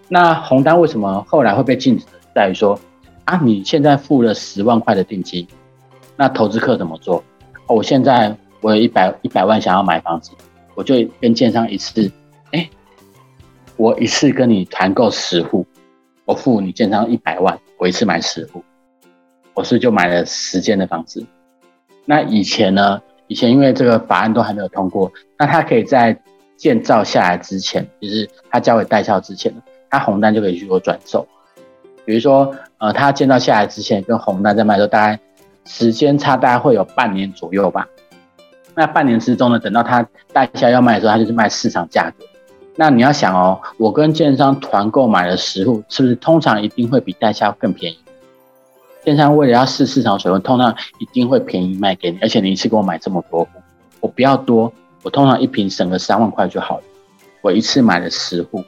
[0.09, 2.05] 那红单为什么后来会被禁止？
[2.35, 2.79] 在于说
[3.25, 5.47] 啊，你现在付了十万块的定金，
[6.17, 7.17] 那投资客怎么做？
[7.67, 10.33] 哦我现在我有一百一百万想要买房子，
[10.75, 12.11] 我就跟建商一次，
[12.53, 12.69] 哎、
[13.77, 15.67] 我一次跟你团购十户，
[16.27, 18.63] 我付你建商一百万，我一次买十户，
[19.55, 21.25] 我是就买了十间的房子。
[22.05, 23.01] 那以前呢？
[23.27, 26.17] 以前因为这个法案都还没有通过，那他可以在
[26.57, 29.53] 建造下来之前，就是他交给代销之前，
[29.91, 31.27] 他红单就可以去做转售。
[32.05, 35.19] 比如说，呃，他建造下来之前跟红单在卖的时候，大概。
[35.67, 37.89] 时间差大概会有半年左右吧。
[38.75, 42.27] 那半年之中呢，等到他代销要卖的时候，他就是卖市场价格。
[42.77, 47.99] 那你要想哦，我跟建商团购买了十户，是不是通常一定会比代销更便宜？
[49.05, 52.19] 电商为了要试市场水温，通常一定会便宜卖给你。
[52.23, 53.47] 而且你一次给我买这么多，
[54.01, 56.85] 我不要多，我通常一瓶省个三万块就好了。
[57.43, 58.65] 我一次买了十户，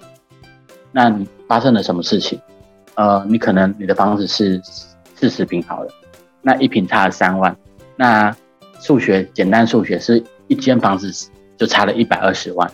[0.93, 2.39] 那你发生了什么事情？
[2.95, 4.61] 呃，你可能你的房子是
[5.15, 5.91] 四十平好了。
[6.43, 7.57] 那一瓶差了三万，
[7.97, 8.37] 那
[8.79, 11.11] 数学简单数学是一间房子
[11.57, 12.71] 就差了一百二十万。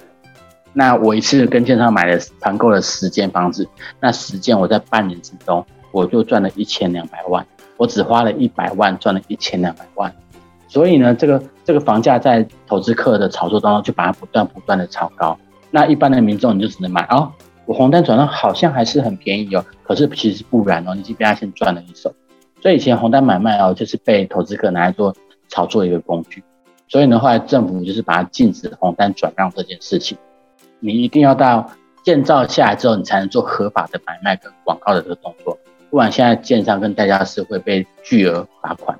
[0.72, 3.68] 那我一次跟建商买了团购了十间房子，
[4.01, 7.46] 那十间我在半年之中我就赚了一千两百万，
[7.83, 10.14] 我只花了一百万赚了一千两百万。
[10.68, 15.37] 所以呢，这个这个房价在投资客的炒作当中就把它不断不断的炒高。
[15.73, 17.33] 那一般的民众你就只能买哦，
[17.66, 22.14] 我红单转让好像还是很便宜哦，可是其实不然哦，你就被他先赚了一手。
[22.61, 25.12] 所以以前红单买卖哦，就是被投资客拿来做
[25.49, 26.45] 炒作一个工具。
[26.87, 30.16] 所以呢，后来政府就是把它禁止红单转让这件事情。
[30.79, 31.68] 你一定要到
[32.05, 35.59] 建造下来之后，你才能做合法的买卖跟广告的这个动作。
[35.93, 38.99] 不然现在建商跟代销是会被巨额罚款。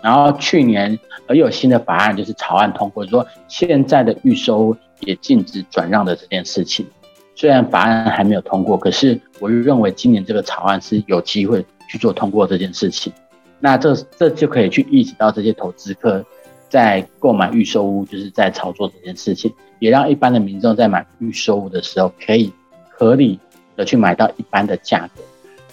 [0.00, 0.96] 然后去年
[1.26, 6.86] 而有新的法案，就是草案通过，说现在的预售也禁止转让的这件事情。
[7.34, 11.66] 虽然法案还没有通过，可是我认为今年这个草案是有机会。
[11.88, 13.12] 去做通过这件事情，
[13.60, 16.24] 那这这就可以去抑制到这些投资客
[16.70, 22.50] 在购买预售屋，就是在炒作这件事情，也让一般的民众在买预售屋的时候，可以
[22.88, 23.38] 合理
[23.76, 25.22] 的去买到一般的价格。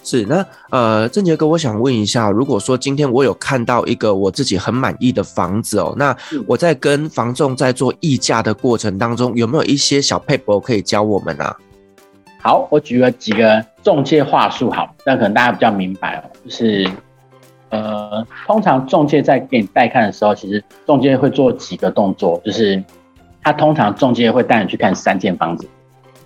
[0.02, 11.56] 是，那呃，正杰哥，我想问一下，如果说今天我有看到一个我自己很满意的房子哦，那我在跟房仲在做议价的过程当中，有没有一些小撇步可以教我们啊？
[12.42, 16.90] 好，我举了几个中介话术，好，那可能大家比较明白哦，就是，
[17.68, 22.82] 呃，通常中介在给你带看的时候，其实中介会做几个动作，就是
[23.42, 25.68] 他通常中介会带你去看三间房子，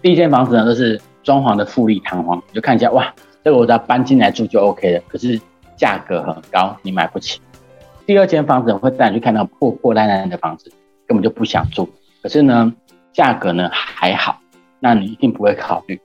[0.00, 3.12] 第一间房子呢，就是装潢的富丽堂皇，你就看一下，哇，
[3.44, 5.38] 这个我只要搬进来住就 OK 了，可是
[5.76, 7.40] 价格很高，你买不起。
[8.06, 10.72] 第二间房子会带你去看那破破烂烂的房子，
[11.06, 11.88] 根本就不想住，
[12.22, 12.72] 可是呢，
[13.12, 14.40] 价格呢还好。
[14.80, 16.00] 那你一定不会考虑。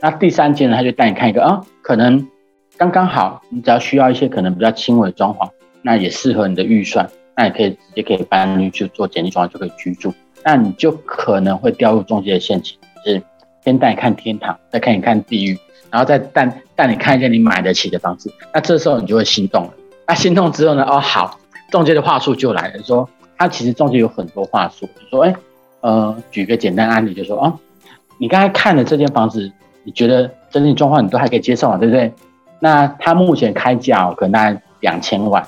[0.00, 2.28] 那第三间呢，他就带你看一个啊，可能
[2.76, 5.48] 刚刚好，你只要需要一些可能比较轻微的装潢，
[5.82, 10.12] 那也适合你的预算，那你可以直接可以搬进去做简易装潢就可以居住。
[10.44, 13.22] 那你就可能会掉入中介的陷阱，就是
[13.64, 15.58] 先带你看天堂，再看一看地狱，
[15.94, 18.28] 然后再带带你看一下你买得起的房子。
[18.52, 19.70] 那这时候你就会心动了。
[20.08, 20.82] 那心动之后呢？
[20.82, 21.38] 哦，好，
[21.70, 25.32] 中介的话术就来了，说他其实中介有很多话术，说哎，
[25.82, 27.56] 呃，举个简单案例，就说哦，
[28.18, 29.52] 你刚才看了这间房子，
[29.84, 32.12] 你觉得整体状况你都还可以接受嘛，对不对？
[32.58, 35.46] 那他目前开价可能大概两千万，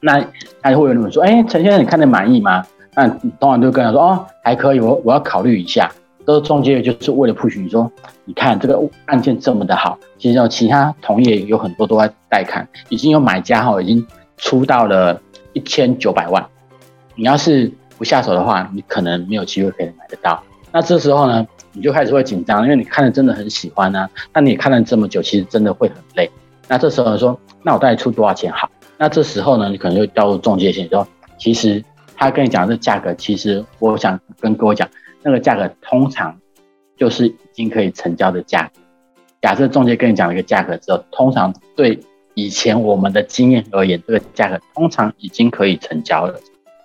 [0.00, 0.20] 那
[0.60, 2.66] 他就会有人说，哎，陈先生，你看得满意吗？
[2.96, 5.88] 那你通常就跟他说，哦，还可以，我我要考虑一下。
[6.26, 7.90] 都中介就是为了 push 你说，
[8.24, 14.04] 你看这个案件这么的好，其实有其他同业有很多都在带看，已经有买家哈，已经
[14.36, 15.22] 出到了
[15.52, 16.44] 一千九百万。
[17.14, 20.42] 你要是不下手的话，你可能没有机会可以买得到。
[20.72, 24.10] 那这时候呢，你就开始会紧张，因为你看的真的很喜欢啊。
[24.34, 26.28] 那你看了这么久，其实真的会很累。
[26.66, 28.68] 那这时候说，那我到底出多少钱好？
[28.98, 31.06] 那这时候呢，你可能就掉入中介线，说
[31.38, 31.82] 其实
[32.16, 34.88] 他跟你讲这价格，其实我想跟各位讲。
[35.26, 36.38] 那个价格通常
[36.96, 38.80] 就是已经可以成交的价格。
[39.42, 41.98] 假设中介跟你讲了一个价格之后，通常对
[42.34, 46.38] 以前我们的经验而言，这个价格通常已经可以成交了。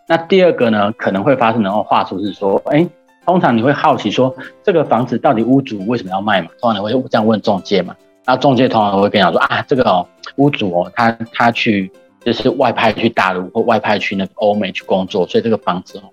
[0.07, 2.87] 那第二个呢，可能会发生的话术是说，哎，
[3.27, 6.49] 通常你会好奇说，这个房子到底屋主为什么要卖嘛？
[6.59, 7.95] 通常你会这样问中介嘛？
[8.25, 10.03] 那中介通常会跟你讲说，啊，这个，
[10.37, 11.91] 屋主哦，他他去
[12.25, 16.03] 就是外派去大陆或外派去那个欧美去工作，所以这个房子哦，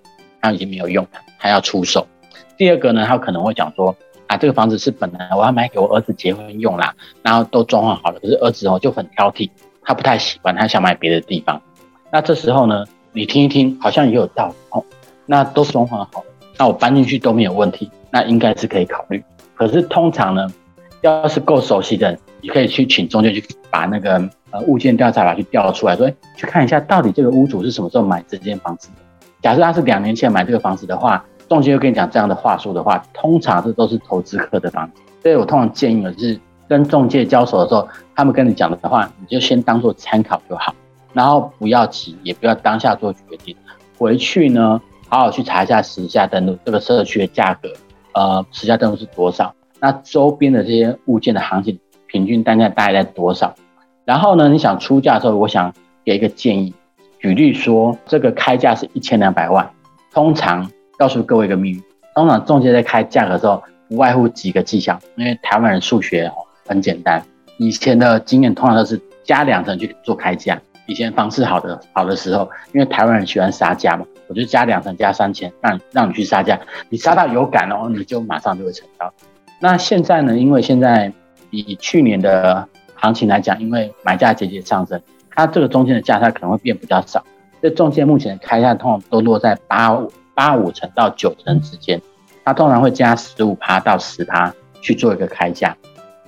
[0.41, 2.07] 他已经没有用了，他要出售。
[2.59, 3.95] 第二个呢，他可能会讲说
[4.27, 6.93] 啊，这个房子是本来我要买给我儿子结婚用啦，
[7.23, 9.49] 然后都装潢好了，可是儿子哦就很挑剔，
[9.81, 11.61] 他不太喜欢，他想买别的地方。
[12.11, 12.83] 那这时候呢，
[13.13, 14.83] 你听一听，好像也有道理哦。
[15.25, 16.25] 那都装潢好了，
[16.57, 19.23] 那我搬进去都没有问题，那应该是可以考虑。
[19.55, 20.45] 可是通常呢，
[20.99, 24.15] 要是够熟悉的，你可以去请中介去把那个
[24.51, 28.95] 呃物件调查表去调出来，说，哎，去看一下到底这个屋主是什么时候买这间房子的。
[29.41, 31.23] 假设他是两年前买这个房子的话。
[31.49, 40.71] 中介又跟你讲这样的话术的话，通常这都是投资客的房子，所以我通常建议的是跟中介交手的时候，他们跟你讲的话，你就先当做参考就好，
[41.11, 43.55] 然后不要急，也不要当下做决定，
[43.97, 47.69] 回去呢，好好去查一下时价登录这个社区的价格，
[48.13, 49.51] 呃，时价登录是多少？
[49.79, 53.55] 那周边的这些物件的行情平均单价大概在多少？
[54.05, 55.73] 然后呢，你想出价的时候，我想
[56.05, 56.75] 给一个建议，
[57.17, 59.67] 举例说，这个开价是一千两百万，
[60.13, 60.69] 通常。
[60.99, 61.81] 告诉各位一个秘密，
[62.13, 64.99] 通常中介在开价格的时候，不外乎几个技巧。
[65.15, 66.29] 因为台湾人数学
[66.67, 67.23] 很简单，
[67.57, 70.59] 以前的经验通常都是加两成去做开价。
[70.87, 79.13] 以前房市好的好的时候，因为台湾人喜欢杀价嘛，我就加两成加三千，让让你去杀价，你杀到有感哦，你就马上就会成交。
[79.61, 80.37] 那现在呢？
[80.37, 81.13] 因为现在
[81.51, 85.01] 以去年的行情来讲，因为买价节节上升，
[85.33, 87.23] 它这个中间的价差可能会变比较少。
[87.61, 90.11] 这中介目前的开价通常都落在八五。
[90.39, 92.01] 八五成到九成之间，
[92.45, 95.75] 它通常会加十五趴到十趴去做一个开价，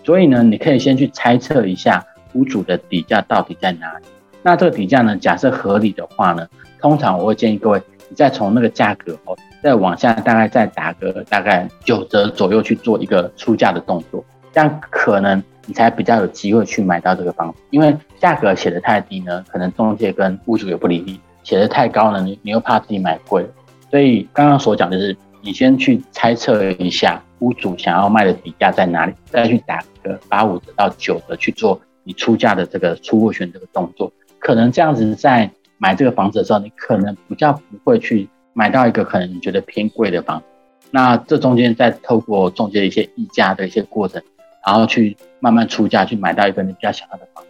[0.04, 4.06] 所以呢，你可以先去猜测一下屋主的底价到底在哪里。
[4.44, 6.46] 那这个底价呢，假设合理的话呢，
[6.82, 9.34] 通常我会建议各位，你再从那个价格哦，
[9.64, 17.60] 再往下大概再打个大概九折左右去做一个出价的动作，这样可能你才比较有机会去买到这个房子。
[17.70, 23.50] 因为价格写得太低呢，可能中介跟屋主也不理你；写得太高呢，你你又怕自己买贵。
[23.92, 40.46] 所以刚刚所讲的是，你先去猜测一下屋主想要卖的底价在哪里，再去打个八五折到九折去做你出价的这个出货权这个动作，可能这样子在买这个房子的时候，你可能比较不会去买到一个可能你觉得偏贵的房子。
[40.90, 44.22] 那这中间再透过中介一些议价的一些过程，
[44.66, 47.50] 然后去慢慢出价去买到一个你比较想要的房子。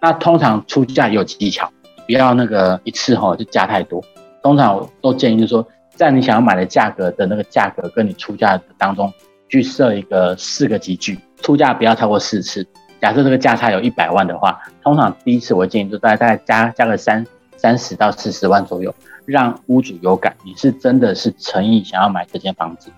[0.00, 1.70] 那通常出价有技巧，
[2.06, 4.02] 不要那个一次哈就加太多。
[4.42, 5.68] 通常我都建议就是说。
[6.02, 9.12] 在你想要买的价格的那个价格跟你出价当中，
[9.48, 12.66] 去设一个四个集距，出价不要超过四次。
[13.00, 17.24] 假设这个价差有一百万的话，通常第一次我建议就大概大概加加个三
[17.56, 18.92] 三十到四十万左右，
[19.26, 22.90] 让屋主有感你是真的是诚意想要买这间房子。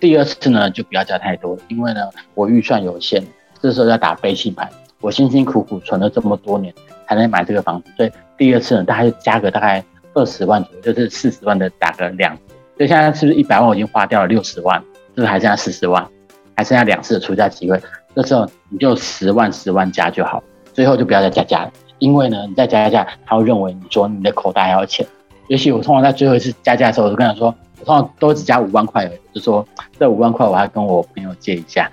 [0.00, 3.22] 第二次呢就不要加太多，因为呢我预算有限，
[3.62, 4.68] 这时候要打悲情牌。
[5.00, 6.74] 我辛辛苦苦存了这么多年
[7.06, 9.84] 才能买这个房子，所以第二次呢大概就加个大概。
[10.14, 12.36] 二十万左右，就是四十万的打个两，
[12.78, 14.78] 所以现在是不是一百万我已经花掉了六十万，
[15.14, 16.08] 是不是还剩下四十万，
[16.56, 17.80] 还剩下两次的出价机会？
[18.14, 20.40] 这时候你就十万十万加就好，
[20.72, 25.04] 最后就不要再加价了，因为呢，你再加价，他会认为你说你的口袋还要钱。
[25.48, 29.66] 尤其我通常在最后一次加价的时候，我就跟他说，我通常都只加五万块，就说
[29.98, 31.90] 这五万块我还跟我朋友借一下。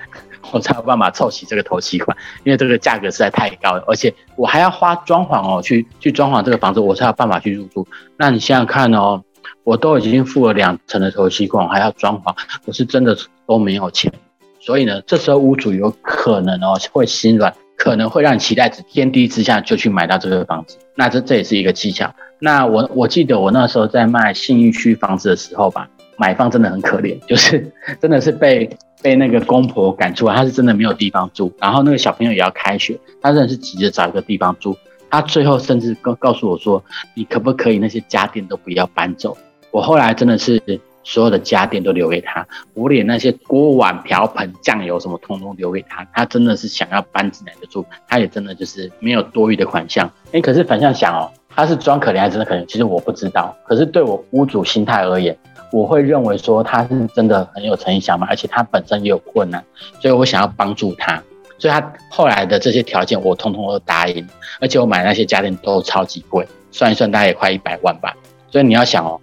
[0.52, 7.86] 我才有办法凑齐这个头期款，因为这个价格实在太高了，而且我还要花装潢哦，去去装潢这个房子，我才有办法去入住。
[8.16, 9.24] 那你想想看哦，
[9.64, 12.36] 我都已经付了两成的头期款，还要装潢，
[12.66, 14.12] 我是真的都没有钱。
[14.60, 20.78] 所以呢，这时候屋主有可能哦会心软，可能会让你期待值天低之下就去买到这个房子。
[20.96, 22.14] 那这这也是一个技巧。
[22.40, 25.88] 那我 我记得我那时候在卖信义区房子的时候吧，
[26.18, 27.72] 买方真的很可怜，就是
[28.02, 28.70] 真的是被
[29.02, 34.76] 被那个公婆赶出来，他是真的没有地方住，然后那个小朋友也要开学，他真的是急着找一个地方住。
[35.16, 36.84] 他最后甚至告告诉我说
[37.16, 39.38] ：“你可不可以那些家电都不要搬走？”
[39.72, 40.62] 我后来真的是
[41.06, 46.06] 所有的家电都留给他，我连那些锅碗瓢盆、酱油什么通通留给他。
[46.14, 50.12] 他真的是想要搬进来的住，他也真的就是没有多余的款项。
[50.34, 52.66] 哎，可是反向想哦，他是装可怜还是真的可怜？
[52.66, 53.56] 其实我不知道。
[53.66, 55.38] 可是对我屋主心态而言，
[55.72, 59.64] 我会认为说他是真的很有诚意想买，而且他本身也有困难，
[60.02, 61.24] 所以我想要帮助他。
[61.58, 64.28] 所以他后来的这些条件，我通通都答应，
[64.60, 68.16] 而且我买那些家电都超级贵，算一算大概也快一百万吧。
[68.52, 69.20] 所以你要想哦，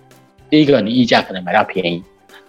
[0.50, 2.02] 第一个你溢价可能买到便宜，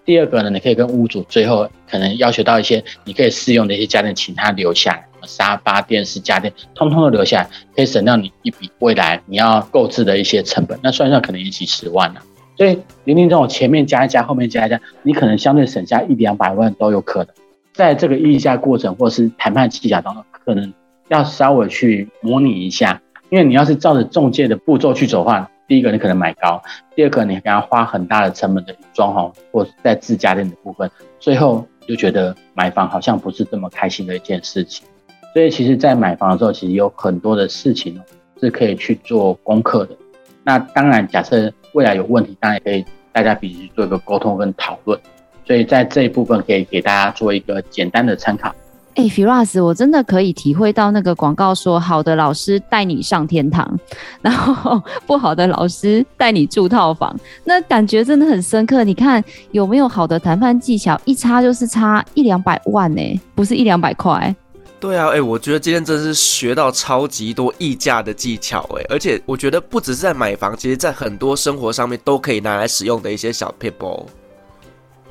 [0.06, 10.80] 第二个呢，你可以跟屋主最后可能要求到一些你可以试用的一些家电，请他留下来，沙发、电视、家电通通都留下来，可以省掉你一笔未来你要购置的一些成本。
[10.82, 12.22] 那算一算可能也几十万了。
[12.58, 17.34] 所以林林总总前面加一加，后面加一加，你可能相对省下一两百万都有可能。
[17.74, 20.74] 在这个议价过程或是谈判技巧当中，可能
[21.10, 26.62] 要稍微去模拟一下，因为你要是照着中介的步骤去走的话，第一个你可能买高，
[26.96, 34.86] 第二个你还要花很大的成本的装潢或在自家电的部分，最后你就觉得买房好像不是这么开心的一件事情。
[35.34, 38.00] 所以其实，在买房的时候，其实有很多的事情
[38.40, 39.98] 是可以去做功课的。
[40.44, 45.00] 那当然，假设未来有问题，当然也可以大家彼此做一个沟通跟讨论。
[45.46, 48.54] 所以在这一部分可以给大家做一个简单的参考。
[48.96, 53.80] 哎，Firas，我真的可以体会到那个广告说，好的老师带你上天堂，
[54.22, 58.84] 然后不好的老师带你住套房，那感觉真的很深刻。
[58.84, 63.02] 你看有没有好的谈判技巧，一差就是差一两百万呢，
[63.34, 64.36] 不是一两百块。
[64.80, 74.06] 对啊，哎，我觉得今天真是学到超级多议价的技巧，哎，而且我觉得不只是在买房，其实在很多生活上面都可以拿来使用的一些小撇步。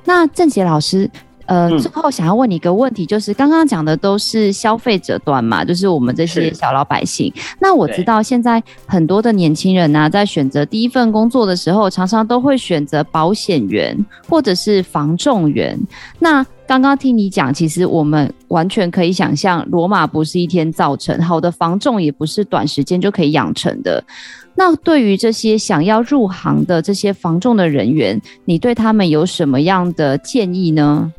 [0.04, 1.08] 那郑杰老师，
[1.46, 7.32] 呃，最后想要问你一个问题，就是刚刚讲的都是消费者端嘛，就是我们这些小老百姓。
[7.60, 13.96] 那我知道现在很多的年轻人呢、啊，在选择第一份工作的时候，常常都会选择保险员
[14.28, 15.78] 或者是防重员。
[16.18, 24.02] 那刚刚听你讲，其实我们完全可以想象，罗马不是一天造成，好的防重也不是短时间就可以养成的。
[24.54, 31.12] 那对于这些想要入行的这些防重的人员，你对他们有什么样的建议呢？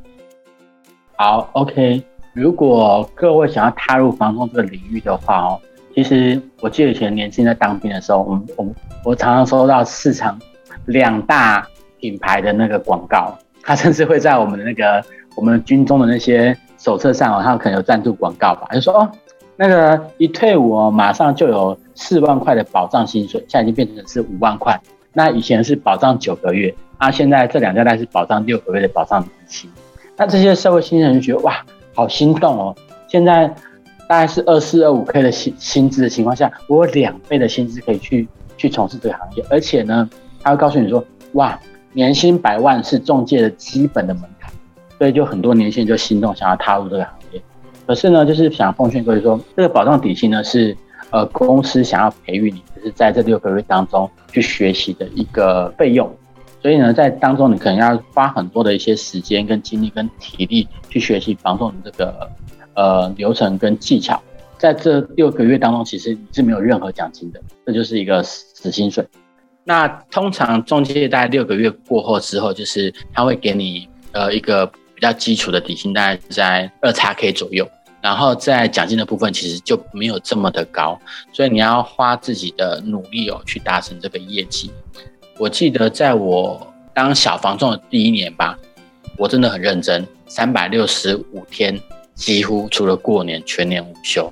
[1.16, 2.04] 好，OK。
[2.34, 5.62] 如果各位想要踏入房仲这个领域的话哦，
[5.94, 8.68] 其实我记得以前年轻在当兵的时候，我我
[9.06, 10.40] 我常常收到市场
[10.86, 11.68] 两大
[12.00, 15.04] 品牌的那个广告，他甚至会在我们的那个
[15.36, 19.12] 我们军中的那些手册上哦，他可能有赞助广告吧，就说哦。
[19.56, 24.80] 那个一退伍，马上就有四万块的保障薪水，现在已经变成是五万块。
[25.14, 29.70] 那以前是保障九个月，啊，现在这两家单是保障六个月的保障期。
[30.18, 32.76] 那这些社会新人就觉得哇，好心动哦！
[33.08, 33.48] 现在
[34.08, 38.28] 大概是二四二五 K 的薪薪资的情况下，我有两倍的薪资可以去
[38.58, 40.10] 去从事这个行业，而且呢，
[40.42, 41.60] 他会告诉你说，哇，
[41.92, 44.52] 年薪百万是中介的基本的门槛，
[44.98, 47.23] 所以就很多年轻人就心动，想要踏入这个行业。
[47.86, 50.76] 可是呢，就是想奉劝各位说，这个保障底薪呢是，
[51.12, 56.10] 呃，公司想要培育你，就是在这六个月当中去学习的一个费用。
[56.62, 62.30] 所以呢，在当中你可能要花很多的一些时间、跟精力、跟体力去学习房仲的这个
[62.76, 64.22] 呃流程跟技巧。
[64.58, 69.06] 在这六个月当中，其实你是没有任何奖金的，这就是一个死薪水。
[69.66, 74.72] 那通常中介大概六个月过后之后，就是他会给你呃一个。
[75.04, 80.98] 比较基础的底薪大概在二叉 K 左右，然后在奖金的部分其实就没有这么的高，
[81.34, 84.72] 所以你要花自己的努力哦去达成这个业绩。
[85.38, 88.58] 我记得在我当小房仲的第一年吧，
[89.18, 91.78] 我真的很认真，三百六十五天
[92.16, 94.32] 几乎除了过年全年无休。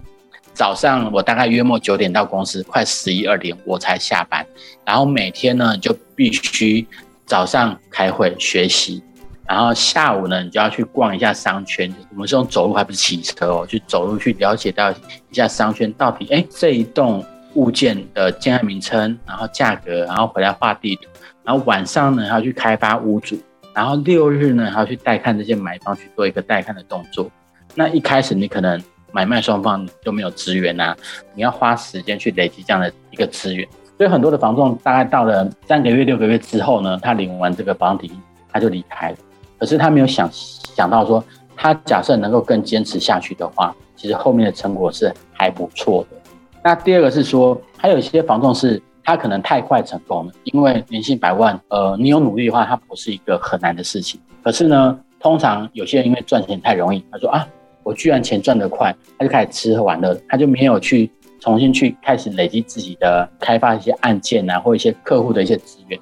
[0.53, 4.47] 早上我大概约莫九点到公司，快十一二点我才下班，
[4.85, 6.87] 然后每天呢就必须
[7.25, 9.03] 早上开会学习。
[9.51, 11.93] 然后下午呢，你就要去逛一下商圈。
[12.11, 17.21] 我们是用走路，还不是骑车哦，去走路去了解到一下商圈到底，哎，这一栋
[17.55, 21.09] 物件的建案名称，然后价格，然后回来画地图。
[21.43, 23.37] 然后晚上呢，还要去开发屋主。
[23.73, 27.29] 然后六日呢，还要去带看这些买方去做一个带看的动作。
[27.75, 28.81] 那一开始你可能
[29.11, 30.95] 买卖双方都没有资源呐，
[31.35, 33.67] 你要花时间去累积这样的一个资源。
[33.97, 38.17] 所以很多的房仲大概到了三个月、六个月之后呢，他领完这个保障底薪，
[38.49, 39.17] 他就离开了。
[39.61, 41.23] 可是他没有想想到说，
[41.55, 46.17] 他假设能够更坚持下去的话，其实后面的成果是还不错的。
[46.63, 54.19] 那第二个是说，还有一些房仲是他可能太快成功了，因为年薪百万，呃，你有努力的话，它不是一个很难的事情。
[54.43, 57.47] 可是呢，通常有些人因为赚钱太容易，他说啊，
[57.83, 61.07] 我居然钱赚得快，他就开始吃喝玩乐，他就没有去
[61.39, 65.99] 重新去开始累积自己的开发一些案件啊，或一些客户的一些资源。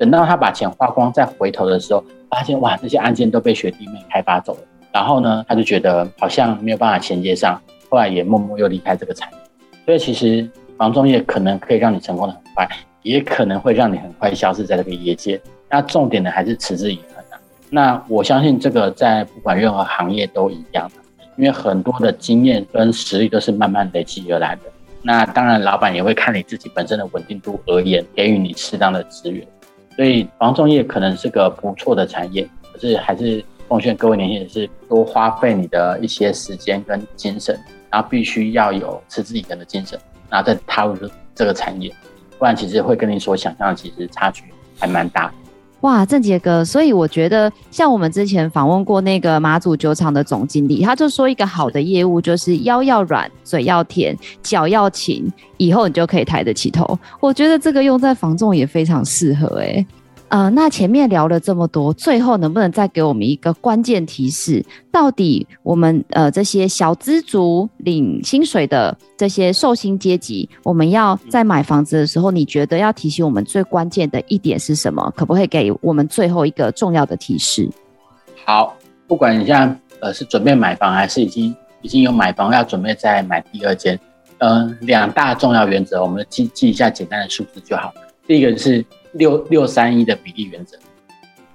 [0.00, 4.60] 等到他把钱花光，再回头的时候，发现哇，这些案件都被学弟妹开发走了。
[4.90, 9.38] 然后呢，他就觉得好像没有办法衔接上，后来也默默又离开这个产业。
[9.84, 10.48] 所以其实
[10.78, 12.66] 房仲业可能可以让你成功的很快，
[13.02, 15.38] 也可能会让你很快消失在这个业界。
[15.68, 17.38] 那重点呢，还是持之以恒啊。
[17.68, 24.62] 那我相信这个在不管任何行业都一样的，因为很多的经验跟实力都是慢慢累积而来的。
[25.02, 29.46] 那当然，老板也会看你自己本身的稳定度而言，给予你适当的资源。
[30.00, 33.44] 所以房仲业可能是个不错的产业，可是还是。
[33.68, 37.56] 奉劝各位年轻人是多花费你的一些时间跟精神，
[37.88, 39.96] 然后必须要有持之以恒的精神，
[40.28, 40.96] 然后再踏入
[41.36, 41.94] 这个产业，
[42.36, 44.42] 不然其实会跟你所想象的其实差距
[44.76, 45.32] 还蛮大。
[45.82, 55.26] 哇，郑杰哥，所以我觉得像我们之前访问过那个马祖酒厂的总经理，他就说一个好的业务就是腰要软，嘴要甜，脚要勤，
[55.56, 56.98] 以后你就可以抬得起头。
[57.18, 59.86] 我觉得这个用在防重也非常适合哎、
[60.30, 64.64] 呃，那前面聊了这么多，最后能不能再给我们一个关键提示？
[64.92, 75.12] 到底我们呃这些小资族领薪水的这些受薪阶级，我们要在买房子的时候，你觉得要提醒我们最关键的一点是什么？
[75.16, 77.68] 可不可以给我们最后一个重要的提示？
[78.44, 78.76] 好，
[79.08, 81.52] 不管你现在呃是准备买房，还是已经
[81.82, 83.98] 已经有买房要准备再买第二间，
[84.38, 87.92] 嗯、呃，两大重要原则，我们记记一下简单的数字就好。
[88.28, 88.84] 第一个是。
[89.12, 90.78] 六六三一的比例原则，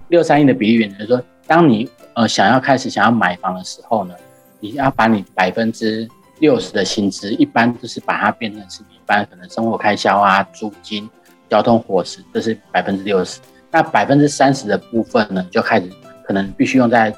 [0.10, 4.14] 六三一的比例原则就是说，当你呃想要开始想要买房的时候呢，
[4.60, 6.08] 你要把你百分之
[6.40, 11.10] 六十的薪资，一般就是把它变成是一般可能生活开销啊、租金、
[11.50, 13.40] 交通伙食，这是百分之六十。
[13.72, 15.90] 那百分之三十的部分呢，就开始
[16.26, 17.14] 可能必须用在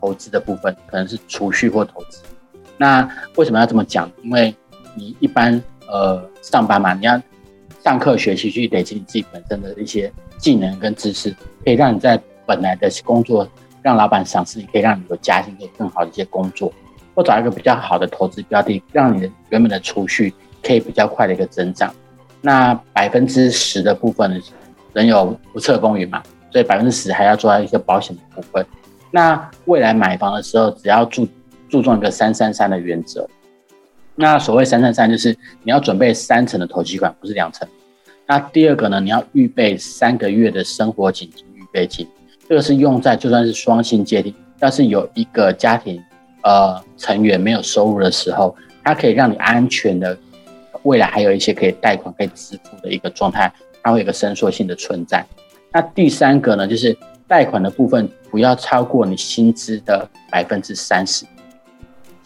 [0.00, 2.22] 投资的部分，可能是储蓄或投资。
[2.76, 4.10] 那为什么要这么讲？
[4.22, 4.54] 因为
[4.94, 7.20] 你一般呃上班嘛，你要。
[7.82, 13.46] 上课学习去累积你自己本身的一些技能跟知识，可以让你在本来的工作
[13.82, 16.72] 让老板赏识你，可以让你有加薪，可以更好的一些工作，
[17.12, 21.92] 或找一个比较好的投资标的，让你的原本的储蓄可以比较快的一个增长。
[22.40, 24.40] 那百分之十的部分呢，
[24.92, 26.22] 人有不测风云嘛，
[26.52, 28.64] 所以百分之十还要做到一个保险的部分。
[29.10, 31.26] 那未来买房的时候，只要注
[31.68, 33.28] 注重一个三三三的原则。
[34.14, 35.30] 那所谓三三三，就是
[35.62, 37.66] 你要准备三层的头期款，不是两层。
[38.26, 42.06] 那第二个呢，你要预备三个月的生活紧急预备金，
[42.48, 45.98] 这个是用在就算是双薪家庭，但是有一个家庭
[46.42, 48.54] 呃成员没有收入的时候，
[48.84, 50.16] 它可以让你安全的
[50.82, 53.50] 未来还有一些可以贷款可以支付的一个状态，
[53.82, 55.24] 它会有一个伸缩性的存在。
[55.72, 56.96] 那第三个呢，就是
[57.26, 61.24] 贷款的部分不要超过你薪资的百分之三十，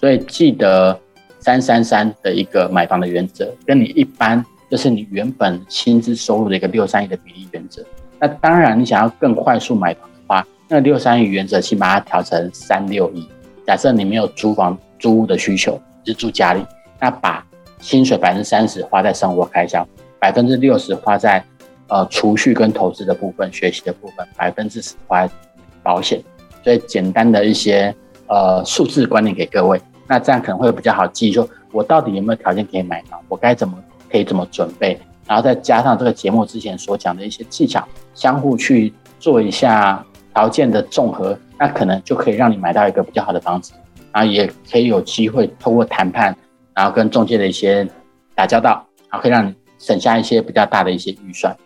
[0.00, 1.00] 所以记得。
[1.46, 7.86] 三三三的一个买房的原则，跟你一般就是你原本薪资收入的一个六三一的比例原则。
[8.18, 13.28] 那当然，你想要更快速买房的话，那六三一原则先把它调成三六一。
[13.64, 16.66] 假设你没有租房租屋的需求，是住家里，
[16.98, 17.46] 那把
[17.78, 19.86] 薪水百分之三十花在生活开销，
[20.18, 21.44] 百分之六十花在
[21.86, 25.32] 呃储蓄跟投资的部分、学习的部分，百分之十花在
[25.80, 26.20] 保险。
[26.64, 27.94] 所以简单的一些
[28.26, 29.80] 呃数字观念给各位。
[30.06, 33.76] 那这样可能会比较好记，说我到底有没有条件可以买房，我该怎么
[34.10, 43.72] 可以怎么准备，然后再加上这个节目之前所讲的一些技巧，相互去做一下条件的综合，那可能就可以让你买到一个比较好的房子，
[44.12, 46.36] 然后也可以有机会透过谈判，
[46.74, 47.88] 然后跟中介的一些
[48.34, 51.56] 打交道，然后可以让你省下一些比较大的一些预算。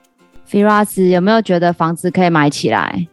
[0.48, 3.06] Firas 有没有觉得房子可以买起来？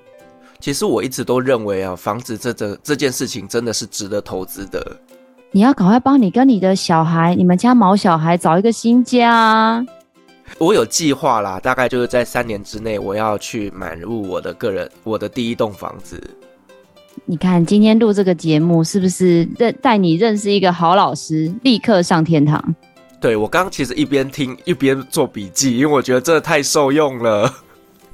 [0.60, 4.98] 其实我一直都认为啊，房子这这这件事情真的是值得投资的。
[5.52, 9.86] 你要赶快帮你跟你的小孩，你们家毛小孩找一个新家啊。
[10.58, 16.22] 我有计划啦，大概就是在三年之内，我要去买入我的个人我的第一栋房子。
[17.26, 22.76] 你看今天录这个节目，是不是认带你认识一个好老师，立刻上天堂？
[23.20, 27.52] 对，我刚刚其实一边听一边做笔记，因为我觉得这太受用了。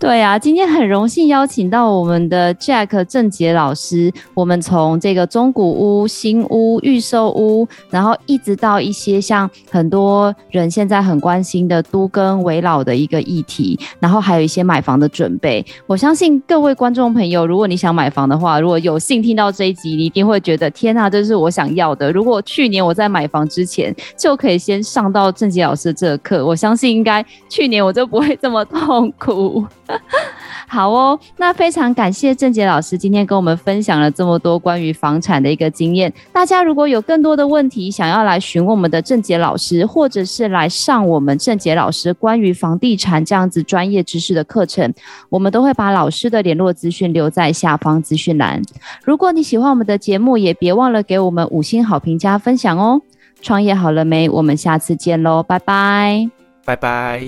[0.03, 4.11] 对啊，今天很荣幸邀请到我们的 Jack 郑杰老师。
[4.33, 15.65] 我们从这个中古屋、新屋、预售屋，然后一直到一些像很多人现在很关心的都更危老的一个议题，然后还有一些买房的准备。
[15.87, 22.11] 我相信各位观众朋友，如果你想买房的话，如果有幸听到这一集，你一定会觉得天啊，这是我想要的。
[22.11, 29.65] 如果去年我在买房之前就可以先上到郑杰老师的这课，我相信应该去年我就不会这么痛苦。
[30.67, 36.11] 好哦，那非常感谢郑杰老师今天跟我们分享了这么多关于房产的一个经验。
[36.31, 44.91] 大家如果有更多的问题想要来询问我们的郑杰老师，或者是来上我们郑杰老师关于房地产这样子专业知识的课程，
[45.29, 48.59] 我们都会把老师的联络资讯留在下方资讯栏。
[49.03, 52.99] 如果你喜欢我们的节目，也别忘了给我们五星好评加分享哦。
[53.41, 54.27] 创业好了没？
[54.29, 56.29] 我们下次见喽，拜拜，
[56.65, 57.21] 拜拜，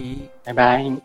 [0.46, 1.05] 拜拜。